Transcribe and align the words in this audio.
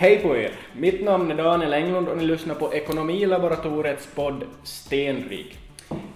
Hej 0.00 0.22
på 0.22 0.36
er! 0.36 0.52
Mitt 0.72 1.02
namn 1.04 1.30
är 1.30 1.34
Daniel 1.34 1.72
Englund 1.72 2.08
och 2.08 2.16
ni 2.16 2.24
lyssnar 2.24 2.54
på 2.54 2.74
Ekonomilaboratoriets 2.74 4.08
podd 4.14 4.44
Stenrik. 4.62 5.58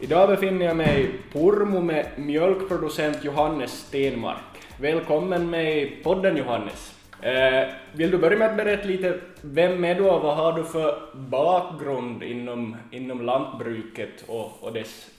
Idag 0.00 0.28
befinner 0.28 0.66
jag 0.66 0.76
mig 0.76 1.02
i 1.02 1.32
Pormo 1.32 1.80
med 1.80 2.06
mjölkproducent 2.16 3.24
Johannes 3.24 3.70
Stenmark. 3.70 4.56
Välkommen 4.80 5.50
med 5.50 5.76
i 5.82 5.90
podden 6.02 6.36
Johannes. 6.36 6.94
Eh, 7.22 7.68
vill 7.92 8.10
du 8.10 8.18
börja 8.18 8.38
med 8.38 8.50
att 8.50 8.56
berätta 8.56 8.88
lite, 8.88 9.18
vem 9.40 9.84
är 9.84 9.94
du 9.94 10.10
och 10.10 10.22
vad 10.22 10.36
har 10.36 10.52
du 10.52 10.64
för 10.64 10.98
bakgrund 11.12 12.22
inom, 12.22 12.76
inom 12.90 13.22
lantbruket 13.22 14.24
och, 14.26 14.52
och 14.60 14.72
dess, 14.72 15.10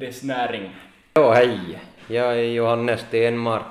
dess 0.00 0.22
näring? 0.22 0.70
Ja, 1.14 1.32
hej! 1.32 1.78
Jag 2.08 2.38
är 2.38 2.44
Johannes 2.44 3.00
Stenmark 3.00 3.62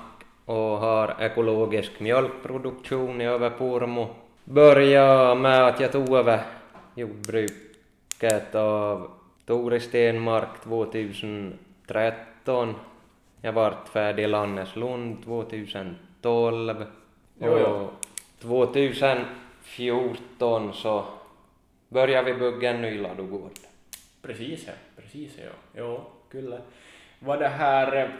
och 0.45 0.55
har 0.55 1.15
ekologisk 1.19 1.99
mjölkproduktion 1.99 3.21
i 3.21 3.25
Överpormo. 3.25 4.07
Började 4.45 5.35
med 5.35 5.67
att 5.67 5.79
jag 5.79 5.91
tog 5.91 6.15
över 6.15 6.39
jordbruket 6.95 8.55
av 8.55 9.11
Tore 9.45 9.79
Stenmark 9.79 10.61
2013. 10.63 12.75
Jag 13.41 13.53
vart 13.53 13.89
färdig 13.89 14.23
i 14.23 14.27
Lanneslund 14.27 15.23
2012. 15.23 16.85
Jo, 17.39 17.57
jo. 17.59 17.65
Och 17.65 17.93
2014 18.39 20.73
så 20.73 21.05
började 21.89 22.33
vi 22.33 22.39
bygga 22.39 22.71
en 22.71 22.81
ny 22.81 22.97
ladugård. 22.97 23.51
Precis, 24.21 24.67
ja. 24.67 24.73
Precis, 24.95 25.37
ja. 25.37 25.51
Ja, 25.73 26.07
kyllä. 26.29 26.61
Vad 27.19 27.39
det 27.39 27.47
här... 27.47 28.15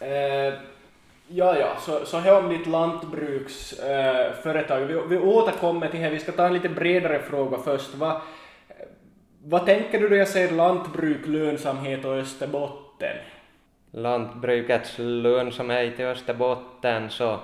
Eh, 0.00 0.54
ja, 1.28 1.58
ja, 1.58 1.76
så, 1.80 2.06
så 2.06 2.18
här 2.18 2.38
om 2.38 2.48
ditt 2.48 2.66
lantbruksföretag. 2.66 4.26
Eh, 4.26 4.32
företag. 4.32 4.80
vi, 4.80 5.00
vi 5.08 5.18
återkommer 5.18 5.88
till 5.88 6.00
det, 6.00 6.10
vi 6.10 6.18
ska 6.18 6.32
ta 6.32 6.46
en 6.46 6.54
lite 6.54 6.68
bredare 6.68 7.22
fråga 7.22 7.58
först. 7.58 7.94
Va, 7.94 8.22
vad 9.44 9.66
tänker 9.66 10.00
du 10.00 10.08
då 10.08 10.16
jag 10.16 10.28
säger 10.28 10.52
lantbruk, 10.52 11.26
lönsamhet 11.26 12.04
och 12.04 12.14
Österbotten? 12.14 13.16
Lantbrukets 13.90 14.94
lönsamhet 14.98 16.00
i 16.00 16.04
Österbotten 16.04 17.10
så 17.10 17.38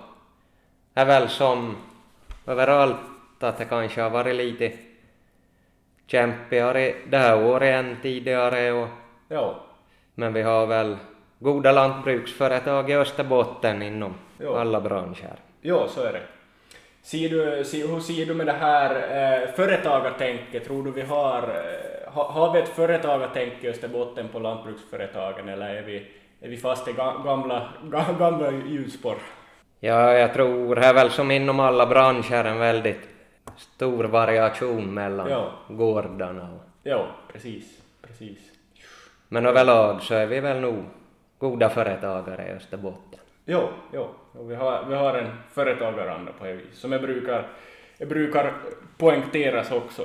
är 0.94 1.04
väl 1.04 1.28
som 1.28 1.76
överallt 2.46 2.96
att 3.40 3.58
det 3.58 3.64
kanske 3.64 4.02
har 4.02 4.10
varit 4.10 4.36
lite 4.36 4.72
kämpigare 6.06 6.94
det 7.10 7.18
här 7.18 7.44
året 7.44 7.84
än 7.84 7.96
tidigare 8.02 8.72
och 8.72 8.88
Ja, 9.28 9.56
Men 10.14 10.32
vi 10.32 10.42
har 10.42 10.66
väl 10.66 10.96
goda 11.38 11.72
lantbruksföretag 11.72 12.90
i 12.90 12.94
Österbotten 12.94 13.82
inom 13.82 14.14
Jo. 14.40 14.54
alla 14.54 14.80
branscher. 14.80 15.34
ja 15.60 15.88
så 15.88 16.00
är 16.02 16.12
det. 16.12 16.22
Ser 17.02 17.28
du, 17.28 17.64
ser, 17.64 17.88
hur 17.88 18.00
ser 18.00 18.26
du 18.26 18.34
med 18.34 18.46
det 18.46 18.52
här 18.52 18.90
eh, 18.94 19.48
företagartänket? 19.54 20.64
Tror 20.64 20.82
du 20.84 20.90
vi 20.90 21.02
har, 21.02 21.42
eh, 21.42 22.12
ha, 22.12 22.30
har 22.30 22.52
vi 22.52 22.58
ett 22.58 22.68
företagartänk 22.68 23.52
i 23.60 23.68
Österbotten 23.68 24.28
på 24.28 24.38
lantbruksföretagen 24.38 25.48
eller 25.48 25.74
är 25.74 25.82
vi, 25.82 25.96
är 26.40 26.48
vi 26.48 26.56
fast 26.56 26.88
i 26.88 26.92
ga, 26.92 27.22
gamla, 27.24 27.68
ga, 27.82 28.04
gamla 28.18 28.50
hjulspår? 28.50 29.14
Ja, 29.80 30.12
jag 30.12 30.34
tror 30.34 30.74
det 30.74 30.86
är 30.86 30.94
väl 30.94 31.10
som 31.10 31.30
inom 31.30 31.60
alla 31.60 31.86
branscher 31.86 32.44
en 32.44 32.58
väldigt 32.58 33.08
stor 33.56 34.04
variation 34.04 34.94
mellan 34.94 35.30
Ja. 35.30 35.50
gårdarna. 35.68 36.48
Ja, 36.82 37.06
precis, 37.32 37.64
precis. 38.02 38.38
Men 39.28 39.46
överlag 39.46 40.02
så 40.02 40.14
är 40.14 40.26
vi 40.26 40.40
väl 40.40 40.60
nog 40.60 40.84
goda 41.44 41.70
företagare 41.70 42.48
i 42.48 42.50
Österbotten. 42.50 43.20
Jo, 43.44 43.68
jo. 43.92 44.08
Och 44.32 44.50
vi, 44.50 44.54
har, 44.54 44.84
vi 44.88 44.94
har 44.94 45.14
en 45.14 45.30
företagaranda 45.52 46.32
på 46.38 46.44
det 46.44 46.52
viset 46.52 46.74
som 46.74 46.92
jag 46.92 47.02
brukar, 47.02 47.46
jag 47.98 48.08
brukar 48.08 48.52
poängteras 48.98 49.70
också. 49.72 50.02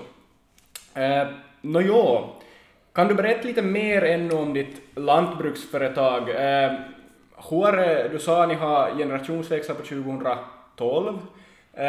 Eh, 0.94 1.28
Nåjo, 1.62 2.30
kan 2.94 3.08
du 3.08 3.16
berätta 3.16 3.48
lite 3.48 3.62
mer 3.62 4.02
ännu 4.02 4.36
om 4.36 4.54
ditt 4.54 4.82
lantbruksföretag? 4.96 6.30
Eh, 6.30 6.72
hur 7.50 8.10
du 8.10 8.20
sa 8.20 8.44
att 8.44 8.50
ni 8.50 8.56
har 8.56 8.92
generationsväxlat 8.98 9.78
på 9.78 9.84
2012, 9.84 11.18
eh, 11.74 11.84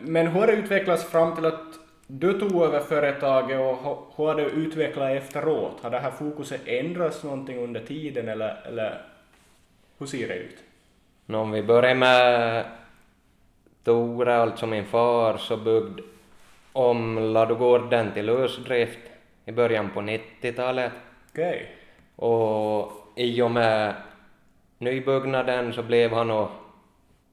men 0.00 0.26
hur 0.26 0.40
har 0.40 0.46
det 0.46 0.52
utvecklats 0.52 1.04
fram 1.04 1.34
till 1.34 1.46
att 1.46 1.83
du 2.06 2.38
tog 2.38 2.62
över 2.62 2.80
företaget 2.80 3.60
och 3.60 3.76
hu- 3.76 4.04
hur 4.16 4.24
har 4.26 4.34
det 4.34 4.42
utvecklats 4.42 5.24
efteråt? 5.24 5.80
Har 5.82 5.90
det 5.90 5.98
här 5.98 6.10
fokuset 6.10 6.60
ändrats 6.66 7.22
någonting 7.24 7.58
under 7.58 7.80
tiden 7.80 8.28
eller, 8.28 8.56
eller 8.66 9.02
hur 9.98 10.06
ser 10.06 10.28
det 10.28 10.34
ut? 10.34 10.56
Nå, 11.26 11.38
om 11.40 11.50
vi 11.50 11.62
börjar 11.62 11.94
med 11.94 12.64
Tore, 13.84 14.36
alltså 14.36 14.66
min 14.66 14.84
far, 14.84 15.36
så 15.36 15.56
byggde 15.56 16.02
om 16.72 17.18
ladugården 17.18 18.12
till 18.12 18.26
lösdrift 18.26 18.98
i 19.44 19.52
början 19.52 19.90
på 19.90 20.00
90-talet. 20.00 20.92
Okej. 21.30 21.76
Och 22.16 22.92
i 23.16 23.42
och 23.42 23.50
med 23.50 23.94
nybyggnaden 24.78 25.72
så 25.72 25.82
blev 25.82 26.12
han 26.12 26.48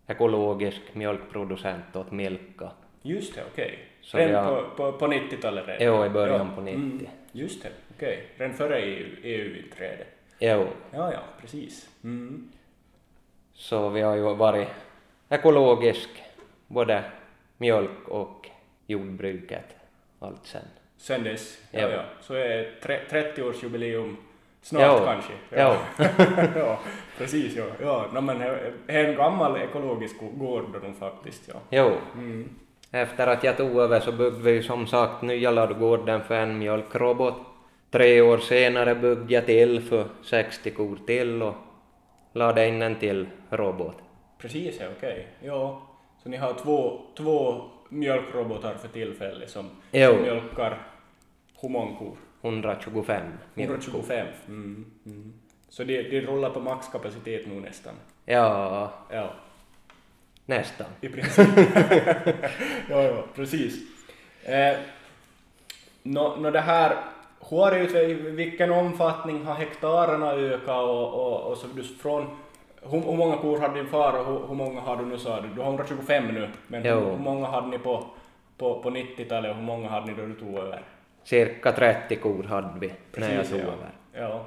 ekologisk 0.08 0.82
mjölkproducent 0.94 1.96
åt 1.96 2.12
Milka. 2.12 2.72
Just 3.02 3.36
det, 3.36 3.44
okej. 3.54 3.80
Så 3.80 3.91
Redan 4.02 4.46
har- 4.46 4.62
på, 4.64 4.92
på, 4.92 4.98
på 4.98 5.08
90-talet 5.08 5.68
redan? 5.68 5.88
Jo, 5.88 6.06
i 6.06 6.10
början 6.10 6.48
Ja. 6.50 6.56
på 6.56 6.62
90. 6.62 6.76
Mm, 6.76 7.08
just 7.32 7.64
det, 7.64 7.70
okej. 7.96 8.28
Redan 8.38 8.54
före 8.56 8.80
E 8.82 8.84
EU, 8.86 9.08
EU-inträdet? 9.24 10.08
Jo, 10.40 10.68
Ja, 10.94 11.12
ja, 11.14 11.20
precis. 11.42 11.90
Mm. 12.04 12.52
så 13.54 13.90
vi 13.90 14.02
har 14.02 14.16
ju 14.16 14.22
varit 14.36 14.68
ekologisk 15.30 16.10
både 16.68 17.04
mjölk 17.58 18.08
och 18.08 18.50
jordbruket 18.88 19.66
allt 20.20 20.46
sen. 20.46 20.62
Sen 20.98 21.24
dess, 21.24 21.62
ja, 21.72 21.80
Ja. 21.80 21.90
ja. 21.90 22.04
Så 22.22 22.34
är 22.34 22.72
tre, 22.84 23.00
30-årsjubileum 23.10 24.16
snart 24.62 24.82
Ja. 24.82 25.06
kanske? 25.06 25.34
Ja. 25.50 25.78
ja, 26.56 26.80
precis, 27.18 27.56
ja. 27.56 27.66
ja. 27.82 28.08
No, 28.14 28.22
men 28.22 28.40
det 28.40 28.72
är 28.88 29.06
en 29.06 29.16
gammal 29.16 29.58
ekologisk 29.62 30.16
gård 30.38 30.66
faktiskt, 31.00 31.48
ja. 31.54 31.60
Jo, 31.70 31.92
Mm. 32.16 32.50
Efter 32.92 33.28
att 33.28 33.44
jag 33.44 33.58
tog 33.58 33.78
över 33.78 34.00
så 34.00 34.12
byggde 34.12 34.40
vi 34.52 34.64
som 34.64 34.88
sagt 34.88 35.22
nya 35.22 35.52
ladugården 35.52 36.22
för 36.24 36.36
en 36.36 36.58
mjölkrobot. 36.58 37.36
Tre 37.92 38.22
år 38.22 38.38
senare 38.38 38.96
byggde 38.96 39.34
jag 39.34 39.46
till 39.46 39.82
för 39.82 40.06
60 40.24 40.72
kor 40.72 40.98
till 41.08 41.42
och 41.42 41.54
lade 42.34 42.68
in 42.68 42.82
en 42.82 42.96
till 42.96 43.28
robot. 43.50 43.96
Precis, 44.38 44.80
ja, 44.80 44.86
okej. 44.98 45.28
Ja. 45.44 45.82
Så 46.24 46.30
ni 46.30 46.38
har 46.38 46.54
två, 46.54 47.02
två 47.18 47.62
mjölkrobotar 47.90 48.74
för 48.74 48.88
tillfället 48.88 49.50
som, 49.50 49.70
Jo. 49.92 50.12
som 50.14 50.22
mjölkar 50.22 50.78
hur 51.62 51.70
många 51.70 51.96
kor? 51.98 52.16
125 52.42 53.24
mjölkkor. 53.54 53.74
125. 53.76 54.28
Mm, 54.48 54.86
mm. 55.06 55.34
Så 55.70 55.84
det, 55.84 56.02
det 56.02 56.22
rullar 56.22 56.50
på 56.50 56.60
maxkapacitet 56.60 57.48
nu 57.48 57.60
nästan. 57.60 57.94
Ja, 58.26 58.92
Ja, 59.10 59.30
nästan. 60.46 60.88
i 61.02 61.10
princip. 61.10 61.48
ja, 62.90 63.02
ja, 63.04 63.24
precis. 63.36 63.76
Eh, 64.44 64.78
Nå, 66.04 66.36
nå 66.36 66.52
det 66.52 66.60
här, 66.60 66.96
ut- 67.72 67.96
i 67.96 68.14
vilken 68.14 68.72
omfattning 68.72 69.46
har 69.46 69.56
hektarerna 69.56 70.32
ökat 70.32 70.84
och, 70.84 71.14
och, 71.14 71.52
och 71.52 71.58
så 71.58 71.68
du 71.68 71.84
från 71.84 72.38
hur, 72.82 73.00
hur 73.02 73.18
många 73.18 73.38
kor 73.38 73.60
hade 73.60 73.74
din 73.74 73.88
far 73.88 74.20
och 74.20 74.26
hur, 74.26 74.48
hur 74.48 74.56
många 74.56 74.82
har 74.82 74.98
du 74.98 75.06
nu 75.06 75.18
sa 75.18 75.42
du? 75.42 75.48
Du 75.48 75.62
har 75.62 75.68
125 75.68 76.28
nu, 76.28 76.50
men 76.68 76.84
hur, 76.84 77.06
hur 77.06 77.18
många 77.18 77.48
hade 77.48 77.68
ni 77.68 77.78
på, 77.78 78.06
på, 78.58 78.80
på 78.84 78.90
90-talet 78.90 79.52
och 79.52 79.58
hur 79.58 79.64
många 79.64 79.90
hade 79.90 80.06
ni 80.06 80.14
då 80.22 80.26
du 80.26 80.34
tog 80.34 80.58
över? 80.58 80.82
Cirka 81.24 81.72
30 81.72 82.16
kor 82.16 82.44
hade 82.44 82.80
vi 82.80 82.94
när 83.16 83.36
jag 83.36 83.50
tog 83.50 83.60
ja. 83.60 83.64
över. 83.64 83.90
Ja, 84.14 84.46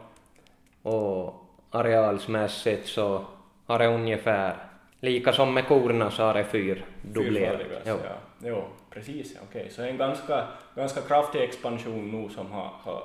Och 0.90 1.34
arealsmässigt 1.70 2.86
så 2.88 3.24
har 3.66 3.78
det 3.78 3.86
ungefär, 3.86 4.56
lika 5.04 5.32
som 5.32 5.54
med 5.54 5.66
korna 5.66 6.10
så 6.10 6.22
har 6.22 6.34
det 6.34 6.44
fyrdubblerat. 6.44 7.58
Fyrfaldigas, 7.58 7.82
Jo. 7.86 7.96
ja. 8.04 8.48
Jo, 8.48 8.64
precis. 8.90 9.36
Okej, 9.42 9.70
så 9.70 9.82
en 9.82 9.96
ganska, 9.96 10.46
ganska 10.74 11.00
kraftig 11.00 11.42
expansion 11.42 12.10
nu 12.10 12.28
som 12.28 12.52
har, 12.52 12.70
har 12.82 13.02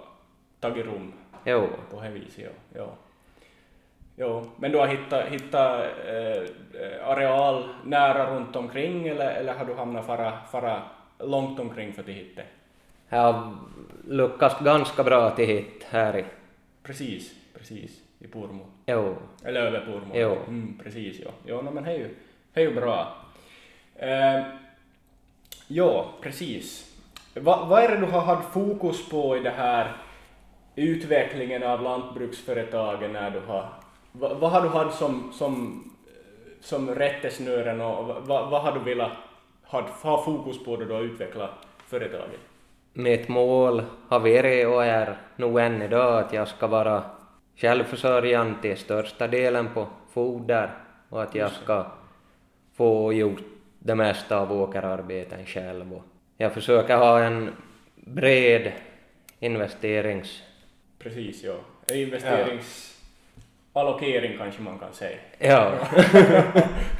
tagit 0.59 0.85
rum 0.85 1.13
Jo. 1.45 1.67
på 1.91 2.01
det 2.01 2.09
viset. 2.09 2.43
Ja. 2.43 2.79
Ja. 2.79 2.87
Jo, 4.21 4.49
men 4.55 4.71
du 4.71 4.77
har 4.77 4.87
hittat, 4.87 5.25
hittat 5.25 5.83
eh, 6.07 7.07
areal 7.09 7.69
nära 7.83 8.35
runt 8.35 8.55
omkring 8.55 9.07
eller, 9.07 9.31
eller 9.31 9.53
har 9.53 9.65
du 9.65 9.73
hamnat 9.73 10.05
fara, 10.05 10.33
fara 10.51 10.81
långt 11.19 11.59
omkring 11.59 11.93
för 11.93 12.01
att 12.01 12.07
hitta? 12.09 12.41
Jag 13.09 13.19
har 13.33 13.55
lyckats 14.07 14.59
ganska 14.59 15.03
bra 15.03 15.29
till 15.29 15.45
hit 15.47 15.85
här 15.89 16.17
i. 16.17 16.25
Precis, 16.83 17.33
precis, 17.57 18.01
i 18.19 18.27
Purmo. 18.27 18.65
Jo. 18.85 19.15
Eller 19.43 19.61
över 19.61 19.85
Purmo. 19.85 20.11
Jo. 20.13 20.37
Mm, 20.47 20.79
precis, 20.83 21.19
ja. 21.19 21.31
Jo, 21.45 21.61
no, 21.61 21.71
men 21.71 21.83
det 21.83 21.91
är 21.91 21.97
ju, 21.97 22.15
det 22.53 22.61
är 22.61 22.69
ju 22.69 22.75
bra. 22.75 23.15
Eh, 23.95 24.41
ja, 25.67 26.05
precis. 26.21 26.95
Va, 27.33 27.65
vad 27.69 27.83
är 27.83 27.87
det 27.87 27.97
du 27.97 28.05
har 28.05 28.21
haft 28.21 28.53
fokus 28.53 29.09
på 29.09 29.37
i 29.37 29.39
det 29.39 29.49
här 29.49 29.97
utvecklingen 30.75 31.63
av 31.63 31.81
lantbruksföretagen 31.81 33.13
när 33.13 33.31
du 33.31 33.39
har... 33.39 33.69
Va, 34.11 34.33
vad 34.33 34.51
har 34.51 34.61
du 34.61 34.67
haft 34.67 34.97
som, 34.97 35.31
som, 35.33 35.83
som 36.61 36.95
rättesnören 36.95 37.81
och 37.81 38.27
va, 38.27 38.47
vad 38.51 38.61
har 38.61 38.71
du 38.71 38.79
velat 38.79 39.11
ha, 39.63 39.81
ha 40.01 40.23
fokus 40.23 40.63
på 40.63 40.75
då 40.75 40.85
du 40.85 40.93
har 40.93 41.01
utvecklat 41.01 41.51
företaget? 41.85 42.39
Mitt 42.93 43.27
mål 43.27 43.83
har 44.07 44.19
varit 44.19 44.67
och 44.67 44.85
är 44.85 45.17
nog 45.35 45.59
än 45.59 45.81
idag 45.81 46.19
att 46.19 46.33
jag 46.33 46.47
ska 46.47 46.67
vara 46.67 47.03
självförsörjande 47.61 48.61
till 48.61 48.77
största 48.77 49.27
delen 49.27 49.69
på 49.73 49.87
foder 50.13 50.69
och 51.09 51.23
att 51.23 51.35
jag 51.35 51.51
ska 51.51 51.85
få 52.73 53.13
gjort 53.13 53.41
det 53.79 53.95
mesta 53.95 54.37
av 54.37 54.51
åkerarbeten 54.51 55.45
själv. 55.45 55.99
Jag 56.37 56.53
försöker 56.53 56.97
ha 56.97 57.23
en 57.23 57.49
bred 57.95 58.71
investerings... 59.39 60.43
Precis, 60.99 61.43
ja. 61.43 61.55
Investeringsallokering 61.95 64.37
kanske 64.37 64.61
man 64.61 64.79
kan 64.79 64.93
säga. 64.93 65.17
Ja, 65.37 65.71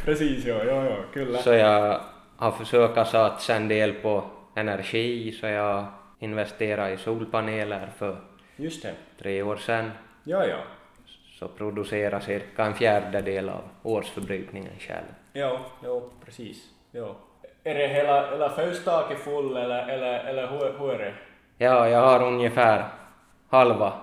Precis, 0.06 0.46
ja, 0.46 0.64
ja, 0.64 0.86
ja, 0.86 0.96
kyllä. 1.14 1.38
så 1.38 1.54
jag 1.54 2.02
har 2.38 2.52
försökt 2.52 3.08
satsa 3.08 3.56
en 3.56 3.68
del 3.68 3.94
på 3.94 4.24
energi 4.56 5.32
så 5.32 5.46
jag 5.48 5.86
investerade 6.20 6.94
i 6.94 6.98
solpaneler 6.98 7.90
för 7.98 8.18
Just 8.56 8.84
det. 8.84 8.94
tre 9.20 9.44
år 9.44 9.58
sedan. 9.58 9.92
Ja, 10.24 10.46
ja. 10.46 10.58
Så 11.40 11.48
producerar 11.48 12.20
cirka 12.20 12.66
en 12.66 12.74
fjärdedel 12.74 13.50
av 13.50 13.62
årsförbrukningen 13.84 14.80
själv. 14.80 15.06
Ja, 15.34 15.60
jo, 15.84 16.10
precis. 16.26 16.70
Ja. 16.92 17.16
Är 17.64 17.76
det 17.76 17.88
hela, 17.88 18.32
hela 18.32 18.50
födelsedagen 18.50 19.18
full 19.18 19.58
eller, 19.58 19.88
eller, 19.88 20.20
eller 20.20 20.48
hur, 20.48 20.80
hur 20.80 20.92
är 20.92 20.98
det? 20.98 21.14
Ja, 21.58 21.90
jag 21.90 22.02
har 22.02 22.28
ungefär 22.28 22.86
halva 23.50 23.94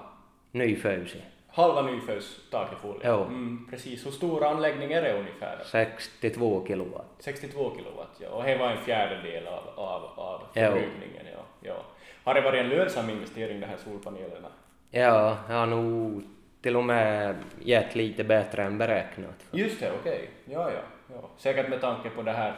nyfödelse. 0.53 1.19
Halva 1.49 1.83
nyfödelsedagen 1.83 2.79
full? 2.83 3.01
Jo. 3.05 3.23
Mm, 3.23 3.67
precis. 3.71 4.07
Hur 4.07 4.11
stor 4.11 4.45
anläggning 4.45 4.93
är 4.93 5.03
det 5.03 5.19
ungefär? 5.19 5.59
62 5.65 6.67
kilowatt. 6.67 7.15
62 7.19 7.73
kilowatt, 7.77 8.17
ja. 8.19 8.29
Och 8.29 8.45
det 8.45 8.57
var 8.57 8.71
en 8.71 8.83
fjärdedel 8.83 9.47
av, 9.47 9.63
av, 9.77 10.03
av 10.17 10.41
förbrukningen, 10.55 11.27
ja. 11.33 11.43
ja. 11.61 11.77
Har 12.25 12.35
det 12.35 12.41
varit 12.41 12.61
en 12.61 12.69
lönsam 12.69 13.11
investering, 13.11 13.61
de 13.61 13.67
här 13.67 13.77
solpanelerna? 13.77 14.49
Ja, 14.97 15.37
jag 15.49 15.57
har 15.57 15.67
nog 15.67 16.23
till 16.63 16.77
och 16.77 16.85
med 16.85 17.35
gett 17.63 17.95
lite 17.95 18.25
bättre 18.25 18.63
än 18.63 18.79
beräknat. 18.79 19.45
Just 19.51 19.81
det, 19.81 19.91
okej. 20.01 20.31
Ja, 20.45 20.71
ja, 20.71 20.81
ja. 21.15 21.29
Säkert 21.39 21.69
med 21.69 21.81
tanke 21.81 22.11
på 22.11 22.23
det 22.23 22.33
här 22.33 22.55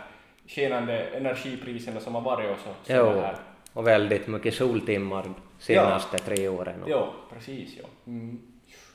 skenande 0.47 0.99
energipriserna 0.99 2.01
som 2.01 2.15
har 2.15 2.23
varit 2.23 2.51
och 2.51 2.57
så. 2.59 2.71
så 2.85 2.93
Jo, 2.93 3.21
här. 3.21 3.35
och 3.73 3.87
väldigt 3.87 4.27
mycket 4.27 4.55
soltimmar 4.55 5.25
senaste 5.59 6.19
tre 6.19 6.49
åren. 6.49 6.85
Jo, 6.87 7.07
precis, 7.33 7.77
ja. 7.83 7.85
Mm. 8.07 8.39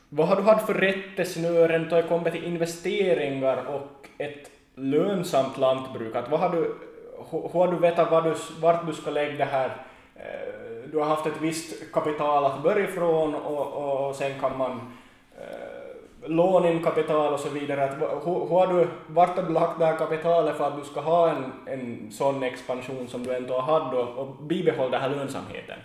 Vad 0.09 0.27
har 0.27 0.35
du 0.35 0.41
haft 0.41 0.65
för 0.65 0.73
rättesnören 0.73 1.87
då 1.89 1.95
det 1.95 2.03
kommer 2.03 2.31
till 2.31 2.43
investeringar 2.43 3.65
och 3.65 4.07
ett 4.17 4.51
lönsamt 4.75 5.57
lantbruk? 5.57 6.15
Att 6.15 6.29
vad 6.29 6.39
har 6.39 6.49
du, 6.49 6.75
hur 7.31 7.49
har 7.59 7.71
du 7.71 7.77
vetat 7.77 8.11
vad 8.11 8.23
du, 8.23 8.33
vart 8.59 8.87
du 8.87 8.93
ska 8.93 9.11
lägga 9.11 9.37
det 9.37 9.45
här? 9.45 9.85
Eh, 10.15 10.62
Du 10.93 10.99
har 10.99 11.05
haft 11.05 11.25
ett 11.25 11.41
visst 11.41 11.91
kapital 11.91 12.45
att 12.45 12.63
börja 12.63 12.89
ifrån 12.89 13.35
och, 13.35 14.07
och 14.07 14.15
sen 14.15 14.39
kan 14.39 14.57
man 14.57 14.71
eh, 15.37 16.29
låna 16.29 16.69
in 16.69 16.83
kapital 16.83 17.33
och 17.33 17.39
så 17.39 17.49
vidare. 17.49 17.83
Att, 17.83 17.97
hur, 17.97 18.39
hur 18.39 18.47
har 18.47 18.67
du, 18.67 18.87
vart 19.07 19.35
har 19.35 19.43
du 19.43 19.53
lagt 19.53 19.79
det 19.79 19.85
här 19.85 19.97
kapitalet 19.97 20.57
för 20.57 20.67
att 20.67 20.77
du 20.79 20.85
ska 20.85 21.01
ha 21.01 21.29
en, 21.29 21.51
en 21.65 22.11
sån 22.11 22.43
expansion 22.43 23.07
som 23.07 23.23
du 23.23 23.35
ändå 23.35 23.53
har 23.59 23.79
haft 23.79 23.95
och, 23.95 24.17
och 24.17 24.27
bibehålla 24.27 24.89
den 24.89 25.01
här 25.01 25.09
lönsamheten? 25.09 25.75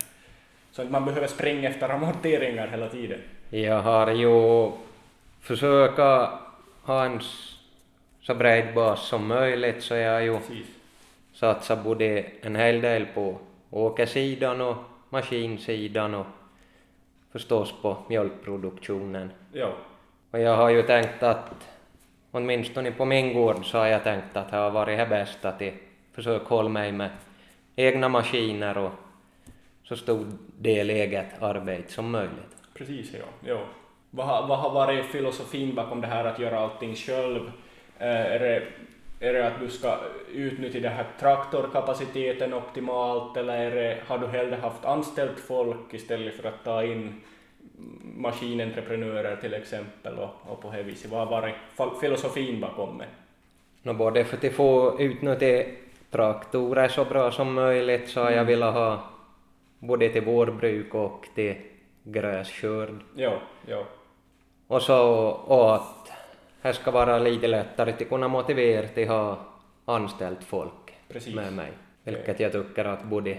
Så 0.71 0.81
att 0.81 0.91
man 0.91 1.05
behöver 1.05 1.27
springa 1.27 1.69
efter 1.69 1.89
amorteringar 1.89 2.67
hela 2.67 2.89
tiden. 2.89 3.19
Jag 3.49 3.81
har 3.81 4.11
ju 4.11 4.71
försökt 5.41 5.97
ha 6.83 7.05
en 7.05 7.19
så 8.21 8.35
bred 8.35 8.73
bas 8.75 9.07
som 9.07 9.27
möjligt 9.27 9.83
så 9.83 9.95
jag 9.95 10.13
har 10.13 10.19
ju 10.19 10.37
Precis. 10.37 10.67
satsat 11.33 11.83
både 11.83 12.25
en 12.41 12.55
hel 12.55 12.81
del 12.81 13.05
på 13.05 13.35
åkersidan 13.69 14.61
och 14.61 14.75
maskinsidan 15.09 16.15
och 16.15 16.25
förstås 17.31 17.73
på 17.81 17.97
mjölkproduktionen. 18.09 19.31
Ja. 19.53 19.73
Och 20.31 20.39
jag 20.39 20.55
har 20.55 20.69
ju 20.69 20.81
tänkt 20.81 21.23
att, 21.23 21.67
åtminstone 22.31 22.91
på 22.91 23.05
min 23.05 23.33
gård 23.33 23.65
så 23.65 23.77
har 23.77 23.85
jag 23.85 24.03
tänkt 24.03 24.37
att 24.37 24.51
det 24.51 24.57
har 24.57 24.71
varit 24.71 24.97
det 24.97 25.05
bästa 25.05 25.49
att 25.49 25.61
försöka 26.13 26.45
hålla 26.45 26.69
mig 26.69 26.91
med 26.91 27.09
egna 27.75 28.09
maskiner 28.09 28.77
och 28.77 28.91
så 29.83 29.95
stor 29.95 30.25
del 30.57 30.89
eget 30.89 31.41
arbete 31.41 31.91
som 31.91 32.11
möjligt. 32.11 32.57
Precis, 32.73 33.13
ja. 33.13 33.49
ja. 33.49 33.59
Vad, 34.11 34.27
har, 34.27 34.47
vad 34.47 34.59
har 34.59 34.69
varit 34.69 35.05
filosofin 35.05 35.75
bakom 35.75 36.01
det 36.01 36.07
här 36.07 36.25
att 36.25 36.39
göra 36.39 36.59
allting 36.59 36.95
själv? 36.95 37.51
Eh, 37.99 38.07
är, 38.07 38.39
det, 38.39 38.63
är 39.19 39.33
det 39.33 39.47
att 39.47 39.59
du 39.59 39.69
ska 39.69 39.97
utnyttja 40.33 40.79
den 40.79 40.93
här 40.93 41.05
traktorkapaciteten 41.19 42.53
optimalt 42.53 43.37
eller 43.37 43.53
är 43.53 43.75
det, 43.75 43.97
har 44.07 44.17
du 44.17 44.27
hellre 44.27 44.55
haft 44.55 44.85
anställt 44.85 45.39
folk 45.39 45.93
istället 45.93 46.35
för 46.35 46.47
att 46.47 46.63
ta 46.63 46.83
in 46.83 47.21
maskinentreprenörer 48.15 49.35
till 49.35 49.53
exempel 49.53 50.17
och, 50.17 50.29
och 50.51 50.61
på 50.61 50.71
det 50.71 50.83
viset? 50.83 51.11
Vad 51.11 51.19
har 51.19 51.41
varit 51.41 51.55
filosofin 52.01 52.59
bakom 52.59 52.97
det? 52.97 53.07
Nå, 53.83 53.93
både 53.93 54.25
för 54.25 54.47
att 54.47 54.53
få 54.53 55.01
utnyttja 55.01 55.71
traktorer 56.11 56.87
så 56.87 57.05
bra 57.05 57.31
som 57.31 57.53
möjligt 57.53 58.09
så 58.09 58.23
har 58.23 58.31
jag 58.31 58.45
velat 58.45 58.73
ha 58.73 59.03
både 59.79 60.09
till 60.09 60.25
vårbruk 60.25 60.93
och 60.93 61.25
till 61.35 61.55
gräskörd. 62.03 62.95
Ja, 63.15 63.33
ja. 63.65 63.83
Och 64.67 64.81
så 64.81 65.27
och 65.29 65.98
det 66.61 66.73
ska 66.73 66.91
vara 66.91 67.19
lite 67.19 67.47
lättare 67.47 67.91
att 67.91 68.09
kunna 68.09 68.27
motivera 68.27 68.87
till 68.87 69.03
att 69.03 69.09
ha 69.09 69.37
anställt 69.85 70.43
folk 70.43 70.93
Precis. 71.07 71.35
med 71.35 71.53
mig. 71.53 71.71
Vilket 72.03 72.39
jag 72.39 72.51
tycker 72.51 72.85
att 72.85 73.03
både 73.03 73.37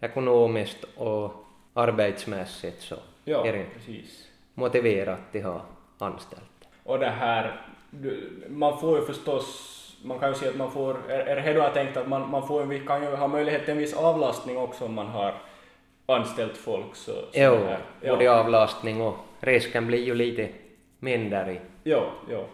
ekonomiskt 0.00 0.84
och 0.96 1.32
arbetsmässigt 1.74 2.82
så 2.82 2.96
Ja, 3.24 3.46
är 3.46 3.52
det 3.52 3.64
precis. 3.74 4.28
motiverat 4.54 5.36
att 5.36 5.42
ha 5.42 5.60
anställt. 5.98 6.42
Och 6.84 6.98
det 6.98 7.08
här, 7.10 7.60
man 8.48 8.78
får 8.80 8.98
ju 8.98 9.04
förstås, 9.04 9.68
man 10.04 10.18
kan 10.18 10.28
ju 10.28 10.34
säga 10.34 10.50
att 10.50 10.56
man 10.56 10.70
får, 10.70 10.96
är, 11.10 11.34
det 11.34 11.40
här 11.40 11.54
du 11.54 11.60
har 11.60 11.70
tänkt 11.70 11.96
att 11.96 12.08
man, 12.08 12.30
man 12.30 12.46
får, 12.48 12.64
vi- 12.64 12.80
kan 12.86 13.02
ju 13.02 13.16
ha 13.16 13.28
möjlighet 13.28 13.62
till 13.64 13.72
en 13.72 13.78
viss 13.78 13.94
avlastning 13.96 14.56
också 14.58 14.84
om 14.84 14.94
man 14.94 15.06
har 15.06 15.34
anställt 16.06 16.56
folk 16.56 16.96
så, 16.96 17.12
så 17.12 17.26
Jo, 17.32 17.54
här, 17.54 17.78
både 18.10 18.24
ja, 18.24 18.40
avlastning 18.40 19.00
och 19.02 19.16
risken 19.40 19.86
blir 19.86 20.04
ju 20.04 20.14
lite 20.14 20.48
mindre. 20.98 21.52
i- 21.52 21.60
ja, 21.82 22.12
ja. 22.30 22.46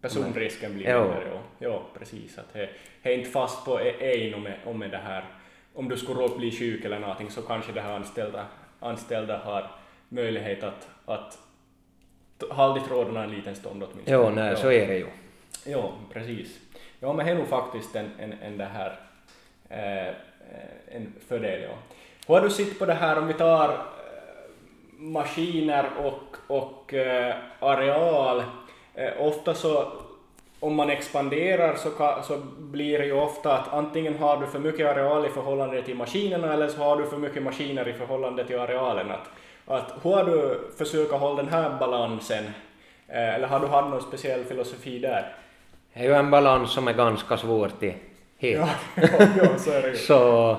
Personrisken 0.00 0.74
blir 0.74 1.00
mindre, 1.00 1.28
ja. 1.32 1.40
ja, 1.58 1.82
precis. 1.98 2.38
Att 2.38 2.52
det 2.52 2.70
är 3.02 3.12
inte 3.12 3.30
fast 3.30 3.64
på 3.64 3.80
en 3.80 4.34
om, 4.34 4.48
om 4.64 4.80
det 4.80 5.00
här, 5.04 5.24
om 5.74 5.88
du 5.88 5.96
skulle 5.96 6.20
råka 6.20 6.38
bli 6.38 6.50
sjuk 6.50 6.84
eller 6.84 6.98
någonting 6.98 7.30
så 7.30 7.42
kanske 7.42 7.72
det 7.72 7.80
här 7.80 7.92
anställda, 7.92 8.46
anställda 8.80 9.38
har 9.38 9.70
möjlighet 10.08 10.62
att, 10.62 10.88
att 11.04 11.38
hålla 12.50 12.80
i 12.80 12.80
trådarna 12.80 13.24
en 13.24 13.30
liten 13.30 13.56
stund 13.56 13.82
åtminstone. 13.82 14.16
Jo, 14.16 14.30
nej, 14.30 14.56
så 14.56 14.72
är 14.72 14.86
det 14.86 14.98
ju. 14.98 15.06
Ja, 15.66 15.92
precis. 16.12 16.58
Ja, 17.00 17.12
men 17.12 17.26
det 17.26 17.32
är 17.32 17.36
nog 17.36 17.48
faktiskt 17.48 17.96
en, 17.96 18.10
en, 18.18 18.32
en, 18.32 18.58
det 18.58 18.64
här, 18.64 19.00
eh, 19.68 20.08
eh, 20.08 20.14
en 20.88 21.14
fördel. 21.28 21.62
Ja. 21.62 21.74
Hur 22.26 22.34
har 22.34 22.40
du 22.40 22.50
sett 22.50 22.78
på 22.78 22.86
det 22.86 22.94
här 22.94 23.18
om 23.18 23.26
vi 23.26 23.34
tar 23.34 23.97
maskiner 24.98 25.86
och, 26.04 26.56
och 26.56 26.94
eh, 26.94 27.34
areal? 27.60 28.42
Eh, 28.94 29.12
ofta 29.18 29.54
så 29.54 29.92
om 30.60 30.74
man 30.74 30.90
expanderar 30.90 31.74
så, 31.76 31.90
ka, 31.90 32.22
så 32.22 32.38
blir 32.58 32.98
det 32.98 33.06
ju 33.06 33.12
ofta 33.12 33.52
att 33.52 33.72
antingen 33.72 34.18
har 34.18 34.36
du 34.36 34.46
för 34.46 34.58
mycket 34.58 34.86
areal 34.86 35.26
i 35.26 35.28
förhållande 35.28 35.82
till 35.82 35.96
maskinerna 35.96 36.52
eller 36.52 36.68
så 36.68 36.82
har 36.82 36.96
du 36.96 37.06
för 37.06 37.16
mycket 37.16 37.42
maskiner 37.42 37.88
i 37.88 37.92
förhållande 37.92 38.44
till 38.44 38.58
arealen. 38.58 39.10
Att, 39.10 39.30
att 39.66 39.94
hur 40.02 40.10
har 40.10 40.24
du 40.24 40.60
försökt 40.78 41.12
hålla 41.12 41.42
den 41.42 41.52
här 41.52 41.78
balansen? 41.78 42.44
Eh, 43.08 43.34
eller 43.34 43.48
har 43.48 43.60
du 43.60 43.66
haft 43.66 43.90
någon 43.90 44.02
speciell 44.02 44.44
filosofi 44.44 44.98
där? 44.98 45.32
Det 45.94 46.00
är 46.00 46.04
ju 46.04 46.14
en 46.14 46.30
balans 46.30 46.72
som 46.72 46.88
är 46.88 46.92
ganska 46.92 47.36
svår 47.36 47.66
att 47.66 47.82
hitta. 47.82 47.98
Ja, 48.58 48.68
ja, 49.36 49.58
så 49.58 49.70
är 49.70 49.82
det 49.82 49.88
ju. 49.88 49.96
Så 49.96 50.56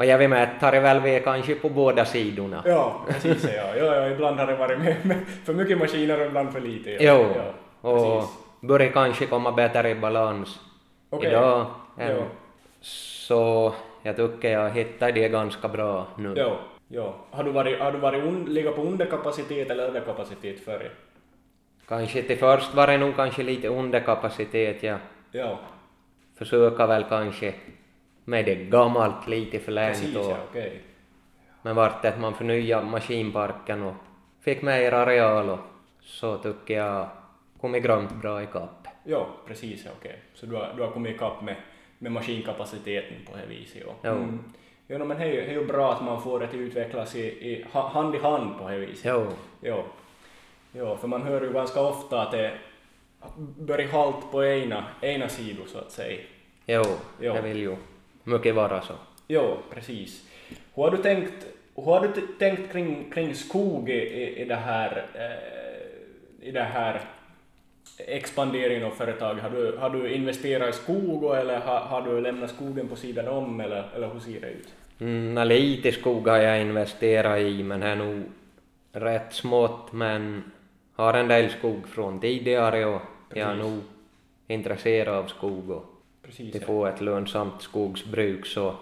vad 0.00 0.06
jag 0.08 0.30
med 0.30 0.48
tar 0.60 0.72
det 0.72 0.80
väl 0.80 1.00
vi 1.00 1.20
kanske 1.24 1.54
på 1.54 1.68
båda 1.68 2.04
sidorna. 2.04 2.62
Ja, 2.66 3.04
precis 3.08 3.44
ja. 3.44 3.76
Ja, 3.76 3.84
ja, 3.96 4.08
ibland 4.08 4.38
har 4.40 4.46
det 4.46 4.56
varit 4.56 4.78
med, 4.78 4.96
med 5.02 5.16
för 5.44 5.54
mycket 5.54 5.78
maskiner 5.78 6.20
och 6.20 6.26
ibland 6.26 6.52
för 6.52 6.60
lite. 6.60 6.90
Ja, 6.90 6.98
Jo, 7.18 7.26
ja, 7.36 7.88
och 7.90 8.24
börjar 8.60 8.90
kanske 8.92 9.26
komma 9.26 9.52
bättre 9.52 9.90
i 9.90 9.94
balans 9.94 10.60
Okej. 11.10 11.28
idag. 11.30 11.66
än- 11.98 12.16
Ja. 12.16 12.22
Så 12.80 13.74
jag 14.02 14.16
tycker 14.16 14.50
jag 14.52 14.70
hittar 14.70 15.12
det 15.12 15.28
ganska 15.28 15.68
bra 15.68 16.06
nu. 16.16 16.34
Ja, 16.36 16.56
ja. 16.88 17.14
Har 17.30 17.44
du 17.44 17.50
varit, 17.50 17.80
har 17.80 17.92
du 17.92 17.98
varit 17.98 18.24
un, 18.24 18.44
ligga 18.44 18.72
på 18.72 18.82
underkapacitet 18.82 19.70
eller 19.70 19.84
överkapacitet 19.84 20.64
förr? 20.64 20.90
Kanske 21.88 22.22
till 22.22 22.38
först 22.38 22.74
var 22.74 22.86
det 22.86 22.98
nog 22.98 23.16
kanske 23.16 23.42
lite 23.42 23.68
underkapacitet. 23.68 24.82
Ja, 25.32 25.58
försöker 26.38 26.86
väl 26.86 27.04
kanske 27.08 27.52
med 28.30 28.44
det 28.44 28.54
gammalt 28.54 29.28
lite 29.28 29.58
förlängt 29.58 29.98
precis 30.00 30.16
och 30.16 30.24
ja, 30.30 30.36
okej. 30.50 30.80
men 31.62 31.76
vart 31.76 32.04
att 32.04 32.20
man 32.20 32.34
förnyade 32.34 32.86
maskinparken 32.86 33.82
och 33.82 33.94
fick 34.40 34.62
mer 34.62 34.92
areal 34.92 35.50
och 35.50 35.58
så 36.02 36.38
tycker 36.38 36.74
jag 36.76 37.08
kommit 37.60 37.82
grönt 37.82 38.14
bra 38.14 38.42
ikapp. 38.42 38.86
Ja, 39.04 39.26
precis 39.46 39.84
ja, 39.84 39.90
okej. 40.00 40.18
Så 40.34 40.46
du 40.46 40.56
har, 40.56 40.72
du 40.76 40.82
har 40.82 40.90
kommit 40.90 41.14
ikapp 41.16 41.42
med, 41.42 41.56
med 41.98 42.12
maskinkapaciteten 42.12 43.16
på 43.30 43.36
det 43.36 43.46
viset. 43.46 43.82
Ja. 43.86 43.92
Jo. 44.02 44.10
Mm. 44.12 44.38
Jo, 44.88 44.98
no, 44.98 45.04
men 45.04 45.18
det 45.18 45.24
är, 45.24 45.28
ju, 45.32 45.40
det 45.40 45.46
är 45.46 45.52
ju 45.60 45.66
bra 45.66 45.92
att 45.92 46.04
man 46.04 46.22
får 46.22 46.38
det 46.40 46.44
att 46.46 46.54
utvecklas 46.54 47.16
i, 47.16 47.20
i, 47.22 47.66
ha- 47.72 47.88
hand 47.88 48.14
i 48.14 48.18
hand 48.18 48.58
på 48.58 48.68
det 48.68 48.76
viset. 48.78 49.04
Jo, 49.04 49.26
Jo. 49.60 49.82
jo, 50.72 50.96
för 50.96 51.08
man 51.08 51.22
hör 51.22 51.40
ju 51.40 51.52
ganska 51.52 51.80
ofta 51.80 52.22
att 52.22 52.30
det 52.32 52.52
börjar 53.58 53.88
halt 53.88 54.30
på 54.30 54.44
ena, 54.44 54.84
ena 55.00 55.28
sidan 55.28 55.66
så 55.66 55.78
att 55.78 55.90
säga. 55.92 56.20
jo, 56.66 56.82
Jo. 57.20 57.32
det 57.34 57.40
vill 57.42 57.58
ju 57.58 57.76
mycket 58.30 58.54
vara 58.54 58.82
så. 58.82 58.92
Jo, 59.28 59.56
precis. 59.74 60.24
Hur 60.74 60.82
har 60.82 60.90
du 60.90 60.96
tänkt, 60.96 61.46
hur 61.74 61.82
har 61.82 62.00
du 62.00 62.26
tänkt 62.38 62.72
kring, 62.72 63.10
kring 63.14 63.34
skog 63.34 63.90
i, 63.90 63.92
i, 63.92 64.42
i 64.42 64.44
det 64.44 64.56
här, 64.56 65.06
eh, 65.14 66.48
i 66.48 66.50
det 66.50 66.62
här 66.62 67.00
expanderingen 68.06 68.84
av 68.86 68.90
företaget? 68.90 69.42
Har 69.42 69.50
du, 69.50 69.76
har 69.76 69.90
du 69.90 70.12
investerat 70.14 70.74
i 70.74 70.78
skog 70.78 71.36
eller 71.36 71.60
har, 71.60 71.80
har 71.80 72.02
du 72.02 72.20
lämnat 72.20 72.50
skogen 72.50 72.88
på 72.88 72.96
sidan 72.96 73.28
om 73.28 73.60
eller, 73.60 73.84
eller 73.96 74.08
hur 74.08 74.20
ser 74.20 74.40
det 74.40 74.50
ut? 74.50 74.68
Mm, 75.00 75.48
lite 75.48 75.92
skog 75.92 76.28
har 76.28 76.36
jag 76.36 76.60
investerat 76.60 77.38
i, 77.38 77.62
men 77.62 77.80
det 77.80 77.86
är 77.86 77.96
nog 77.96 78.22
rätt 78.92 79.32
smått, 79.32 79.92
men 79.92 80.42
har 80.94 81.14
en 81.14 81.28
del 81.28 81.50
skog 81.50 81.88
från 81.88 82.20
tidigare 82.20 82.84
och 82.84 83.02
jag 83.34 83.38
är 83.38 83.44
Precis. 83.44 83.62
nog 83.62 83.80
intresserad 84.48 85.14
av 85.14 85.26
skog 85.26 85.70
och 85.70 85.84
Precis. 86.22 86.52
till 86.52 86.60
ja. 86.60 86.66
få 86.66 86.86
ett 86.86 87.00
lönsamt 87.00 87.62
skogsbruk 87.62 88.46
så 88.46 88.74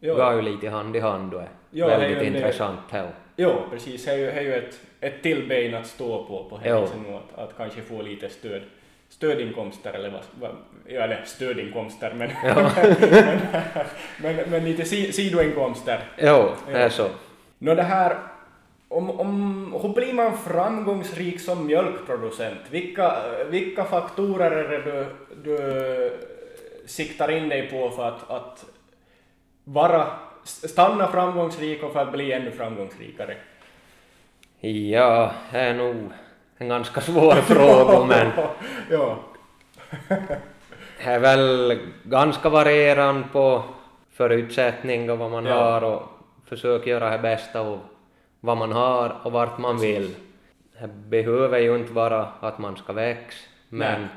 Jo. 0.00 0.14
går 0.14 0.34
ju 0.34 0.42
lite 0.42 0.68
hand 0.68 0.96
i 0.96 1.00
hand 1.00 1.34
och 1.34 1.40
är 1.42 1.48
Jo, 1.70 1.86
är 1.86 1.98
väldigt 1.98 2.18
del- 2.18 2.36
intressant 2.36 2.80
här. 2.90 3.10
Jo, 3.36 3.52
precis. 3.70 4.04
Det 4.04 4.10
är 4.12 4.16
ju, 4.16 4.26
är 4.28 4.58
ett, 4.58 4.80
ett 5.00 5.22
till 5.22 5.48
ben 5.48 5.74
att 5.74 5.86
stå 5.86 6.24
på, 6.24 6.44
på 6.50 6.58
hälsan 6.58 7.06
och 7.06 7.16
att, 7.16 7.38
att 7.38 7.56
kanske 7.56 7.82
få 7.82 8.02
lite 8.02 8.28
stöd, 8.28 8.62
stödinkomster 9.08 9.92
eller 9.92 10.10
vad, 10.10 10.20
vad 10.40 10.50
ja, 10.86 11.00
eller 11.00 11.22
stödinkomster, 11.24 12.12
men, 12.14 12.30
Ja. 12.44 12.70
men, 14.22 14.36
men, 14.36 14.50
men 14.50 14.64
lite 14.64 14.84
si, 14.84 15.12
sidoinkomster. 15.12 16.00
Jo, 16.18 16.48
det 16.66 16.78
är 16.78 16.88
så. 16.88 17.08
Nå 17.58 17.74
det 17.74 17.82
här, 17.82 18.16
om, 18.88 19.20
om, 19.20 19.74
hur 19.82 19.88
blir 19.88 20.12
man 20.12 20.38
framgångsrik 20.38 21.40
som 21.40 21.66
mjölkproducent? 21.66 22.60
Vilka, 22.70 23.14
vilka 23.50 23.84
faktorer 23.84 24.50
är 24.50 24.68
det 24.68 24.82
du, 24.90 25.06
du 25.44 25.56
siktar 26.86 27.30
in 27.30 27.48
dig 27.48 27.70
på 27.70 27.90
för 27.90 28.08
att, 28.08 28.30
att 28.30 28.64
vara, 29.64 30.06
stanna 30.44 31.08
framgångsrik 31.08 31.82
och 31.82 31.92
för 31.92 32.00
att 32.00 32.12
bli 32.12 32.32
ännu 32.32 32.50
framgångsrikare? 32.50 33.36
Ja, 34.60 35.32
det 35.52 35.58
är 35.58 35.74
nog 35.74 35.96
en 36.58 36.68
ganska 36.68 37.00
svår 37.00 37.32
fråga, 37.42 38.04
men 38.06 38.30
ja, 38.90 39.18
det 40.98 41.04
är 41.10 41.18
väl 41.18 41.78
ganska 42.04 42.48
varierande 42.48 43.28
på 43.32 43.62
förutsättningar 44.12 45.16
vad 45.16 45.30
man 45.30 45.46
Ja. 45.46 45.54
har 45.54 45.84
och 45.84 46.02
försöka 46.46 46.90
göra 46.90 47.10
det 47.10 47.18
bästa 47.18 47.60
av 47.60 47.80
vad 48.40 48.56
man 48.56 48.72
har 48.72 49.16
och 49.22 49.32
vart 49.32 49.58
man 49.58 49.78
vill. 49.80 50.14
Det 50.80 50.88
behöver 50.88 51.58
ju 51.58 51.76
inte 51.76 51.92
vara 51.92 52.28
att 52.40 52.58
man 52.58 52.76
ska 52.76 52.92
växa, 52.92 53.38
men 53.68 54.00
Nej. 54.00 54.08